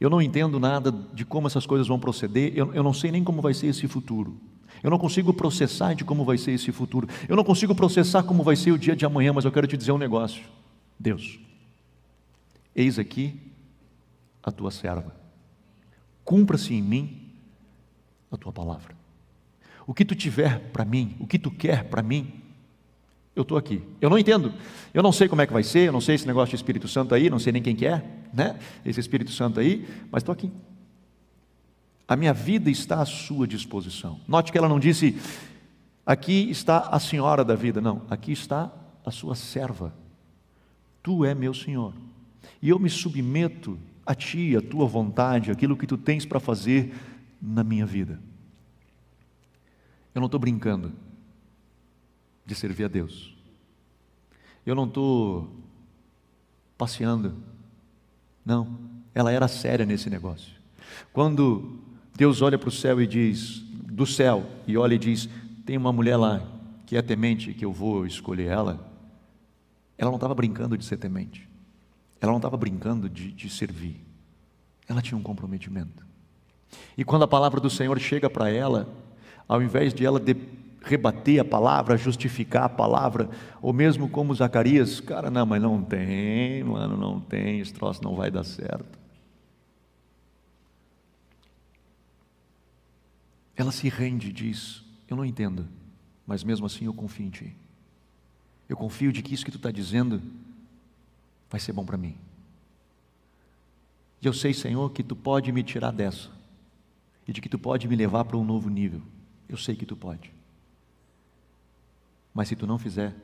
Eu 0.02 0.10
não 0.10 0.20
entendo 0.20 0.58
nada 0.58 0.90
de 0.90 1.24
como 1.24 1.46
essas 1.46 1.64
coisas 1.64 1.86
vão 1.86 1.96
proceder, 1.96 2.52
eu, 2.56 2.74
eu 2.74 2.82
não 2.82 2.92
sei 2.92 3.12
nem 3.12 3.22
como 3.22 3.40
vai 3.40 3.54
ser 3.54 3.68
esse 3.68 3.86
futuro. 3.86 4.36
Eu 4.82 4.90
não 4.90 4.98
consigo 4.98 5.32
processar 5.32 5.94
de 5.94 6.02
como 6.04 6.24
vai 6.24 6.36
ser 6.36 6.50
esse 6.50 6.72
futuro. 6.72 7.06
Eu 7.28 7.36
não 7.36 7.44
consigo 7.44 7.72
processar 7.72 8.24
como 8.24 8.42
vai 8.42 8.56
ser 8.56 8.72
o 8.72 8.78
dia 8.78 8.96
de 8.96 9.06
amanhã, 9.06 9.32
mas 9.32 9.44
eu 9.44 9.52
quero 9.52 9.64
te 9.64 9.76
dizer 9.76 9.92
um 9.92 9.98
negócio. 9.98 10.42
Deus, 10.98 11.38
eis 12.74 12.98
aqui 12.98 13.40
a 14.42 14.50
tua 14.50 14.72
serva. 14.72 15.14
Cumpra-se 16.24 16.74
em 16.74 16.82
mim 16.82 17.30
a 18.28 18.36
tua 18.36 18.50
palavra. 18.50 18.96
O 19.86 19.94
que 19.94 20.04
tu 20.04 20.16
tiver 20.16 20.58
para 20.72 20.84
mim, 20.84 21.14
o 21.20 21.28
que 21.28 21.38
tu 21.38 21.48
quer 21.48 21.84
para 21.84 22.02
mim, 22.02 22.41
eu 23.34 23.42
estou 23.42 23.56
aqui. 23.56 23.82
Eu 24.00 24.10
não 24.10 24.18
entendo. 24.18 24.52
Eu 24.92 25.02
não 25.02 25.12
sei 25.12 25.28
como 25.28 25.40
é 25.40 25.46
que 25.46 25.52
vai 25.52 25.62
ser, 25.62 25.88
eu 25.88 25.92
não 25.92 26.00
sei 26.00 26.16
esse 26.16 26.26
negócio 26.26 26.50
de 26.50 26.56
Espírito 26.56 26.86
Santo 26.86 27.14
aí, 27.14 27.30
não 27.30 27.38
sei 27.38 27.52
nem 27.52 27.62
quem 27.62 27.74
que 27.74 27.86
é, 27.86 28.04
né? 28.32 28.58
Esse 28.84 29.00
Espírito 29.00 29.32
Santo 29.32 29.58
aí, 29.58 29.88
mas 30.10 30.22
estou 30.22 30.32
aqui. 30.32 30.50
A 32.06 32.14
minha 32.14 32.34
vida 32.34 32.70
está 32.70 33.00
à 33.00 33.06
sua 33.06 33.46
disposição. 33.46 34.20
Note 34.28 34.52
que 34.52 34.58
ela 34.58 34.68
não 34.68 34.78
disse, 34.78 35.16
aqui 36.04 36.50
está 36.50 36.88
a 36.90 37.00
senhora 37.00 37.42
da 37.42 37.54
vida, 37.54 37.80
não, 37.80 38.02
aqui 38.10 38.32
está 38.32 38.70
a 39.04 39.10
sua 39.10 39.34
serva. 39.34 39.94
Tu 41.02 41.24
é 41.24 41.34
meu 41.34 41.54
Senhor. 41.54 41.94
E 42.60 42.68
eu 42.68 42.78
me 42.78 42.90
submeto 42.90 43.78
a 44.04 44.14
ti, 44.14 44.54
a 44.56 44.60
tua 44.60 44.86
vontade, 44.86 45.50
aquilo 45.50 45.76
que 45.76 45.86
tu 45.86 45.96
tens 45.96 46.26
para 46.26 46.38
fazer 46.38 46.94
na 47.40 47.64
minha 47.64 47.86
vida. 47.86 48.20
Eu 50.14 50.20
não 50.20 50.26
estou 50.26 50.38
brincando 50.38 50.92
de 52.44 52.54
servir 52.54 52.84
a 52.84 52.88
Deus. 52.88 53.36
Eu 54.64 54.74
não 54.74 54.84
estou 54.84 55.50
passeando. 56.76 57.36
Não, 58.44 58.78
ela 59.14 59.30
era 59.30 59.48
séria 59.48 59.86
nesse 59.86 60.10
negócio. 60.10 60.52
Quando 61.12 61.78
Deus 62.14 62.42
olha 62.42 62.58
para 62.58 62.68
o 62.68 62.72
céu 62.72 63.00
e 63.00 63.06
diz, 63.06 63.60
do 63.84 64.06
céu, 64.06 64.44
e 64.66 64.76
olha 64.76 64.94
e 64.94 64.98
diz: 64.98 65.28
tem 65.64 65.76
uma 65.76 65.92
mulher 65.92 66.16
lá 66.16 66.42
que 66.86 66.96
é 66.96 67.02
temente, 67.02 67.54
que 67.54 67.64
eu 67.64 67.72
vou 67.72 68.06
escolher 68.06 68.48
ela. 68.48 68.90
Ela 69.96 70.10
não 70.10 70.16
estava 70.16 70.34
brincando 70.34 70.76
de 70.76 70.84
ser 70.84 70.96
temente. 70.96 71.48
Ela 72.20 72.32
não 72.32 72.38
estava 72.38 72.56
brincando 72.56 73.08
de, 73.08 73.32
de 73.32 73.48
servir. 73.48 74.00
Ela 74.88 75.00
tinha 75.00 75.16
um 75.16 75.22
comprometimento. 75.22 76.06
E 76.96 77.04
quando 77.04 77.22
a 77.22 77.28
palavra 77.28 77.60
do 77.60 77.70
Senhor 77.70 77.98
chega 77.98 78.28
para 78.28 78.50
ela, 78.50 78.88
ao 79.48 79.62
invés 79.62 79.94
de 79.94 80.04
ela 80.04 80.18
de 80.18 80.34
rebater 80.82 81.40
a 81.40 81.44
palavra, 81.44 81.96
justificar 81.96 82.64
a 82.64 82.68
palavra, 82.68 83.30
ou 83.60 83.72
mesmo 83.72 84.08
como 84.08 84.34
Zacarias, 84.34 85.00
cara, 85.00 85.30
não, 85.30 85.46
mas 85.46 85.62
não 85.62 85.82
tem, 85.82 86.64
mano, 86.64 86.96
não 86.96 87.20
tem, 87.20 87.60
esse 87.60 87.72
troço 87.72 88.02
não 88.02 88.14
vai 88.14 88.30
dar 88.30 88.44
certo. 88.44 88.98
Ela 93.56 93.70
se 93.70 93.88
rende 93.88 94.30
e 94.30 94.32
diz: 94.32 94.82
Eu 95.08 95.16
não 95.16 95.24
entendo, 95.24 95.68
mas 96.26 96.42
mesmo 96.42 96.66
assim 96.66 96.86
eu 96.86 96.94
confio 96.94 97.26
em 97.26 97.30
Ti. 97.30 97.56
Eu 98.68 98.76
confio 98.76 99.12
de 99.12 99.22
que 99.22 99.34
isso 99.34 99.44
que 99.44 99.50
Tu 99.50 99.58
está 99.58 99.70
dizendo 99.70 100.20
vai 101.50 101.60
ser 101.60 101.72
bom 101.72 101.84
para 101.84 101.96
mim. 101.96 102.16
E 104.20 104.26
eu 104.26 104.32
sei, 104.32 104.54
Senhor, 104.54 104.90
que 104.90 105.02
Tu 105.02 105.14
pode 105.14 105.52
me 105.52 105.62
tirar 105.62 105.92
dessa, 105.92 106.30
e 107.28 107.32
de 107.32 107.40
que 107.40 107.48
Tu 107.48 107.58
pode 107.58 107.86
me 107.86 107.94
levar 107.94 108.24
para 108.24 108.36
um 108.36 108.44
novo 108.44 108.68
nível. 108.68 109.02
Eu 109.48 109.56
sei 109.56 109.76
que 109.76 109.84
Tu 109.84 109.94
pode. 109.94 110.32
Mas 112.32 112.48
se 112.48 112.56
tu 112.56 112.66
não 112.66 112.78
fizer, 112.78 113.14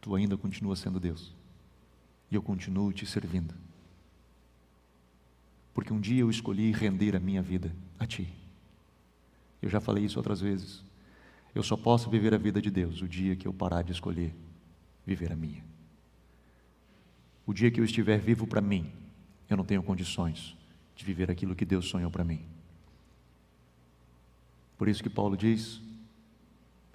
tu 0.00 0.14
ainda 0.14 0.36
continua 0.36 0.76
sendo 0.76 1.00
Deus. 1.00 1.34
E 2.30 2.34
eu 2.34 2.42
continuo 2.42 2.92
te 2.92 3.04
servindo. 3.04 3.54
Porque 5.74 5.92
um 5.92 6.00
dia 6.00 6.20
eu 6.20 6.30
escolhi 6.30 6.70
render 6.72 7.16
a 7.16 7.20
minha 7.20 7.42
vida 7.42 7.74
a 7.98 8.06
ti. 8.06 8.32
Eu 9.60 9.68
já 9.68 9.80
falei 9.80 10.04
isso 10.04 10.18
outras 10.18 10.40
vezes. 10.40 10.84
Eu 11.54 11.62
só 11.62 11.76
posso 11.76 12.10
viver 12.10 12.34
a 12.34 12.38
vida 12.38 12.60
de 12.60 12.70
Deus 12.70 13.02
o 13.02 13.08
dia 13.08 13.36
que 13.36 13.46
eu 13.46 13.52
parar 13.52 13.82
de 13.82 13.92
escolher 13.92 14.34
viver 15.04 15.32
a 15.32 15.36
minha. 15.36 15.64
O 17.46 17.52
dia 17.52 17.70
que 17.70 17.80
eu 17.80 17.84
estiver 17.84 18.18
vivo 18.18 18.46
para 18.46 18.60
mim, 18.60 18.90
eu 19.48 19.56
não 19.56 19.64
tenho 19.64 19.82
condições 19.82 20.56
de 20.94 21.04
viver 21.04 21.30
aquilo 21.30 21.54
que 21.54 21.64
Deus 21.64 21.86
sonhou 21.86 22.10
para 22.10 22.24
mim. 22.24 22.44
Por 24.78 24.88
isso 24.88 25.02
que 25.02 25.10
Paulo 25.10 25.36
diz: 25.36 25.80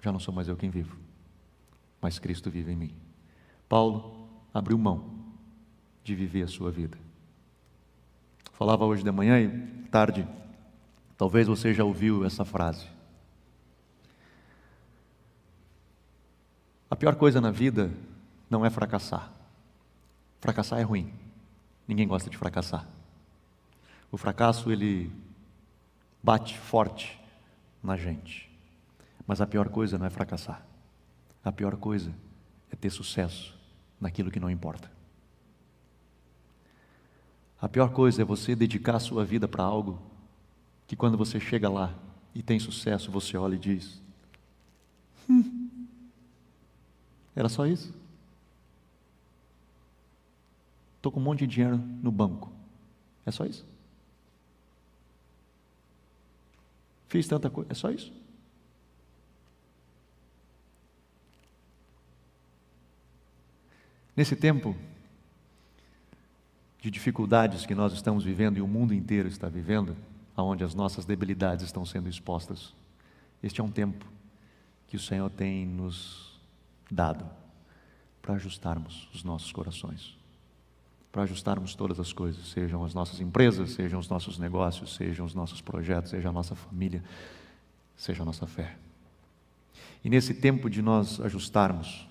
já 0.02 0.10
não 0.10 0.18
sou 0.18 0.32
mais 0.34 0.48
eu 0.48 0.56
quem 0.56 0.70
vivo, 0.70 0.96
mas 2.00 2.18
Cristo 2.18 2.50
vive 2.50 2.72
em 2.72 2.76
mim. 2.76 2.94
Paulo 3.68 4.28
abriu 4.52 4.78
mão 4.78 5.18
de 6.02 6.14
viver 6.14 6.42
a 6.42 6.48
sua 6.48 6.70
vida. 6.70 6.98
Falava 8.52 8.84
hoje 8.84 9.02
de 9.02 9.10
manhã 9.12 9.40
e 9.40 9.48
tarde, 9.88 10.26
talvez 11.16 11.46
você 11.46 11.72
já 11.72 11.84
ouviu 11.84 12.24
essa 12.24 12.44
frase. 12.44 12.88
A 16.90 16.96
pior 16.96 17.14
coisa 17.16 17.40
na 17.40 17.50
vida 17.50 17.92
não 18.48 18.64
é 18.64 18.70
fracassar. 18.70 19.30
Fracassar 20.40 20.78
é 20.80 20.82
ruim. 20.82 21.12
Ninguém 21.86 22.08
gosta 22.08 22.30
de 22.30 22.36
fracassar. 22.36 22.86
O 24.10 24.16
fracasso 24.16 24.72
ele 24.72 25.12
bate 26.22 26.58
forte 26.58 27.20
na 27.82 27.96
gente. 27.96 28.50
Mas 29.26 29.40
a 29.40 29.46
pior 29.46 29.68
coisa 29.68 29.98
não 29.98 30.06
é 30.06 30.10
fracassar. 30.10 30.66
A 31.44 31.52
pior 31.52 31.76
coisa 31.76 32.12
é 32.70 32.76
ter 32.76 32.90
sucesso 32.90 33.54
naquilo 34.00 34.30
que 34.30 34.40
não 34.40 34.50
importa. 34.50 34.90
A 37.60 37.68
pior 37.68 37.90
coisa 37.90 38.22
é 38.22 38.24
você 38.24 38.54
dedicar 38.54 38.96
a 38.96 39.00
sua 39.00 39.24
vida 39.24 39.48
para 39.48 39.64
algo 39.64 40.00
que 40.86 40.94
quando 40.94 41.18
você 41.18 41.40
chega 41.40 41.68
lá 41.68 41.94
e 42.34 42.42
tem 42.42 42.58
sucesso, 42.58 43.10
você 43.10 43.36
olha 43.36 43.56
e 43.56 43.58
diz: 43.58 44.00
hum, 45.28 45.68
era 47.34 47.48
só 47.48 47.66
isso? 47.66 47.92
Estou 50.96 51.12
com 51.12 51.20
um 51.20 51.22
monte 51.22 51.40
de 51.40 51.46
dinheiro 51.46 51.76
no 51.76 52.10
banco. 52.10 52.52
É 53.24 53.30
só 53.30 53.44
isso? 53.44 53.64
Fiz 57.08 57.26
tanta 57.26 57.48
coisa. 57.48 57.70
É 57.70 57.74
só 57.74 57.90
isso? 57.90 58.12
Nesse 64.18 64.34
tempo 64.34 64.74
de 66.80 66.90
dificuldades 66.90 67.64
que 67.64 67.72
nós 67.72 67.92
estamos 67.92 68.24
vivendo 68.24 68.56
e 68.56 68.60
o 68.60 68.66
mundo 68.66 68.92
inteiro 68.92 69.28
está 69.28 69.48
vivendo, 69.48 69.96
aonde 70.34 70.64
as 70.64 70.74
nossas 70.74 71.04
debilidades 71.04 71.64
estão 71.64 71.86
sendo 71.86 72.08
expostas, 72.08 72.74
este 73.44 73.60
é 73.60 73.64
um 73.64 73.70
tempo 73.70 74.04
que 74.88 74.96
o 74.96 74.98
Senhor 74.98 75.30
tem 75.30 75.64
nos 75.64 76.36
dado 76.90 77.30
para 78.20 78.34
ajustarmos 78.34 79.08
os 79.14 79.22
nossos 79.22 79.52
corações, 79.52 80.18
para 81.12 81.22
ajustarmos 81.22 81.76
todas 81.76 82.00
as 82.00 82.12
coisas, 82.12 82.48
sejam 82.48 82.82
as 82.84 82.94
nossas 82.94 83.20
empresas, 83.20 83.70
sejam 83.70 84.00
os 84.00 84.08
nossos 84.08 84.36
negócios, 84.36 84.96
sejam 84.96 85.24
os 85.24 85.32
nossos 85.32 85.60
projetos, 85.60 86.10
seja 86.10 86.30
a 86.30 86.32
nossa 86.32 86.56
família, 86.56 87.04
seja 87.96 88.24
a 88.24 88.26
nossa 88.26 88.48
fé. 88.48 88.76
E 90.02 90.10
nesse 90.10 90.34
tempo 90.34 90.68
de 90.68 90.82
nós 90.82 91.20
ajustarmos, 91.20 92.07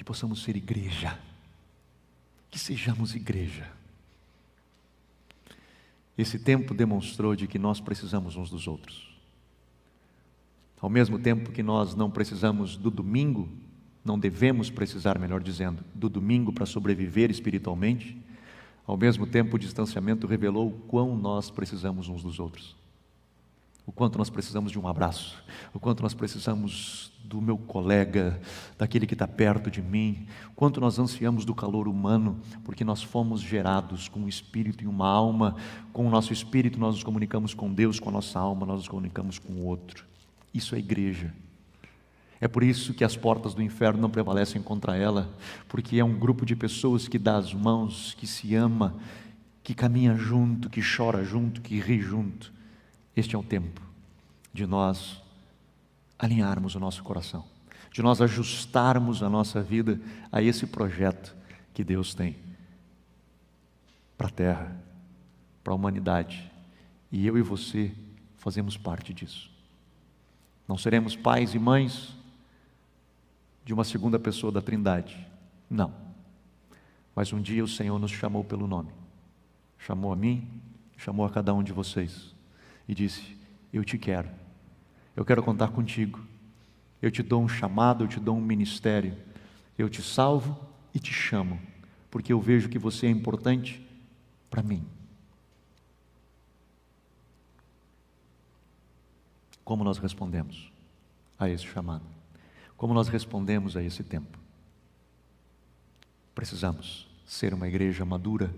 que 0.00 0.04
possamos 0.04 0.42
ser 0.42 0.56
igreja, 0.56 1.18
que 2.50 2.58
sejamos 2.58 3.14
igreja. 3.14 3.70
Esse 6.16 6.38
tempo 6.38 6.72
demonstrou 6.72 7.36
de 7.36 7.46
que 7.46 7.58
nós 7.58 7.82
precisamos 7.82 8.34
uns 8.34 8.48
dos 8.48 8.66
outros. 8.66 9.14
Ao 10.80 10.88
mesmo 10.88 11.18
tempo 11.18 11.52
que 11.52 11.62
nós 11.62 11.94
não 11.94 12.10
precisamos 12.10 12.78
do 12.78 12.90
domingo, 12.90 13.46
não 14.02 14.18
devemos 14.18 14.70
precisar, 14.70 15.18
melhor 15.18 15.42
dizendo, 15.42 15.84
do 15.94 16.08
domingo 16.08 16.50
para 16.50 16.64
sobreviver 16.64 17.30
espiritualmente, 17.30 18.16
ao 18.86 18.96
mesmo 18.96 19.26
tempo 19.26 19.56
o 19.56 19.58
distanciamento 19.58 20.26
revelou 20.26 20.68
o 20.68 20.80
quão 20.88 21.14
nós 21.14 21.50
precisamos 21.50 22.08
uns 22.08 22.22
dos 22.22 22.40
outros. 22.40 22.74
O 23.90 23.92
quanto 23.92 24.16
nós 24.16 24.30
precisamos 24.30 24.70
de 24.70 24.78
um 24.78 24.86
abraço, 24.86 25.42
o 25.74 25.80
quanto 25.80 26.00
nós 26.00 26.14
precisamos 26.14 27.10
do 27.24 27.42
meu 27.42 27.58
colega, 27.58 28.40
daquele 28.78 29.04
que 29.04 29.14
está 29.14 29.26
perto 29.26 29.68
de 29.68 29.82
mim, 29.82 30.28
o 30.52 30.54
quanto 30.54 30.80
nós 30.80 31.00
ansiamos 31.00 31.44
do 31.44 31.52
calor 31.56 31.88
humano, 31.88 32.38
porque 32.64 32.84
nós 32.84 33.02
fomos 33.02 33.40
gerados 33.40 34.06
com 34.06 34.20
um 34.20 34.28
espírito 34.28 34.84
e 34.84 34.86
uma 34.86 35.08
alma, 35.08 35.56
com 35.92 36.06
o 36.06 36.08
nosso 36.08 36.32
espírito 36.32 36.78
nós 36.78 36.94
nos 36.94 37.02
comunicamos 37.02 37.52
com 37.52 37.74
Deus, 37.74 37.98
com 37.98 38.10
a 38.10 38.12
nossa 38.12 38.38
alma 38.38 38.64
nós 38.64 38.76
nos 38.76 38.88
comunicamos 38.88 39.40
com 39.40 39.54
o 39.54 39.66
outro. 39.66 40.06
Isso 40.54 40.76
é 40.76 40.78
igreja. 40.78 41.34
É 42.40 42.46
por 42.46 42.62
isso 42.62 42.94
que 42.94 43.02
as 43.02 43.16
portas 43.16 43.54
do 43.54 43.62
inferno 43.62 44.00
não 44.00 44.08
prevalecem 44.08 44.62
contra 44.62 44.96
ela, 44.96 45.28
porque 45.68 45.98
é 45.98 46.04
um 46.04 46.16
grupo 46.16 46.46
de 46.46 46.54
pessoas 46.54 47.08
que 47.08 47.18
dá 47.18 47.38
as 47.38 47.52
mãos, 47.52 48.14
que 48.16 48.26
se 48.28 48.54
ama, 48.54 48.94
que 49.64 49.74
caminha 49.74 50.14
junto, 50.14 50.70
que 50.70 50.80
chora 50.80 51.24
junto, 51.24 51.60
que 51.60 51.80
ri 51.80 52.00
junto. 52.00 52.59
Este 53.20 53.36
é 53.36 53.38
o 53.38 53.42
tempo 53.42 53.82
de 54.50 54.66
nós 54.66 55.20
alinharmos 56.18 56.74
o 56.74 56.80
nosso 56.80 57.02
coração, 57.02 57.44
de 57.92 58.00
nós 58.00 58.22
ajustarmos 58.22 59.22
a 59.22 59.28
nossa 59.28 59.62
vida 59.62 60.00
a 60.32 60.40
esse 60.40 60.66
projeto 60.66 61.36
que 61.74 61.84
Deus 61.84 62.14
tem 62.14 62.38
para 64.16 64.28
a 64.28 64.30
terra, 64.30 64.82
para 65.62 65.74
a 65.74 65.76
humanidade. 65.76 66.50
E 67.12 67.26
eu 67.26 67.36
e 67.36 67.42
você 67.42 67.92
fazemos 68.38 68.78
parte 68.78 69.12
disso. 69.12 69.50
Não 70.66 70.78
seremos 70.78 71.14
pais 71.14 71.54
e 71.54 71.58
mães 71.58 72.16
de 73.66 73.74
uma 73.74 73.84
segunda 73.84 74.18
pessoa 74.18 74.50
da 74.50 74.62
Trindade. 74.62 75.28
Não. 75.68 75.92
Mas 77.14 77.34
um 77.34 77.42
dia 77.42 77.62
o 77.62 77.68
Senhor 77.68 77.98
nos 77.98 78.12
chamou 78.12 78.42
pelo 78.42 78.66
nome. 78.66 78.94
Chamou 79.76 80.10
a 80.10 80.16
mim, 80.16 80.48
chamou 80.96 81.26
a 81.26 81.30
cada 81.30 81.52
um 81.52 81.62
de 81.62 81.70
vocês 81.70 82.39
e 82.90 82.94
disse: 82.94 83.36
Eu 83.72 83.84
te 83.84 83.96
quero. 83.96 84.28
Eu 85.14 85.24
quero 85.24 85.44
contar 85.44 85.68
contigo. 85.68 86.20
Eu 87.00 87.08
te 87.08 87.22
dou 87.22 87.40
um 87.40 87.48
chamado, 87.48 88.02
eu 88.02 88.08
te 88.08 88.18
dou 88.18 88.36
um 88.36 88.40
ministério. 88.40 89.16
Eu 89.78 89.88
te 89.88 90.02
salvo 90.02 90.60
e 90.92 90.98
te 90.98 91.12
chamo, 91.12 91.60
porque 92.10 92.32
eu 92.32 92.40
vejo 92.40 92.68
que 92.68 92.80
você 92.80 93.06
é 93.06 93.10
importante 93.10 93.80
para 94.50 94.60
mim. 94.60 94.84
Como 99.64 99.84
nós 99.84 99.98
respondemos 99.98 100.72
a 101.38 101.48
esse 101.48 101.64
chamado? 101.64 102.04
Como 102.76 102.92
nós 102.92 103.06
respondemos 103.06 103.76
a 103.76 103.82
esse 103.84 104.02
tempo? 104.02 104.36
Precisamos 106.34 107.08
ser 107.24 107.54
uma 107.54 107.68
igreja 107.68 108.04
madura, 108.04 108.52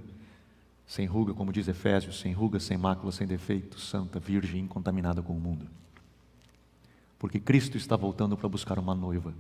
sem 0.93 1.07
ruga, 1.07 1.33
como 1.33 1.51
diz 1.51 1.69
Efésios, 1.69 2.21
sem 2.21 2.35
ruga, 2.35 2.61
sem 2.61 2.77
mácula, 2.77 3.11
sem 3.11 3.27
defeito, 3.27 3.81
santa, 3.81 4.21
virgem, 4.21 4.61
incontaminada 4.61 5.23
com 5.23 5.33
o 5.33 5.41
mundo. 5.41 5.67
Porque 7.19 7.41
Cristo 7.41 7.79
está 7.79 7.97
voltando 7.97 8.37
para 8.37 8.47
buscar 8.47 8.79
uma 8.79 8.95
noiva 8.95 9.33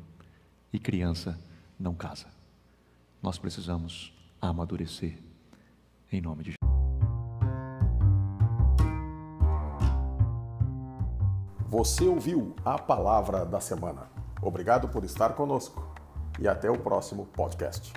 e 0.72 0.78
criança 0.78 1.38
não 1.78 1.94
casa. 1.94 2.24
Nós 3.22 3.36
precisamos 3.36 4.14
amadurecer 4.40 5.18
em 6.10 6.22
nome 6.22 6.42
de 6.42 6.52
Jesus. 6.52 6.72
Você 11.68 12.04
ouviu 12.06 12.56
a 12.64 12.78
palavra 12.78 13.44
da 13.44 13.60
semana. 13.60 14.10
Obrigado 14.40 14.88
por 14.88 15.04
estar 15.04 15.34
conosco 15.34 15.86
e 16.40 16.48
até 16.48 16.70
o 16.70 16.78
próximo 16.78 17.26
podcast. 17.26 17.92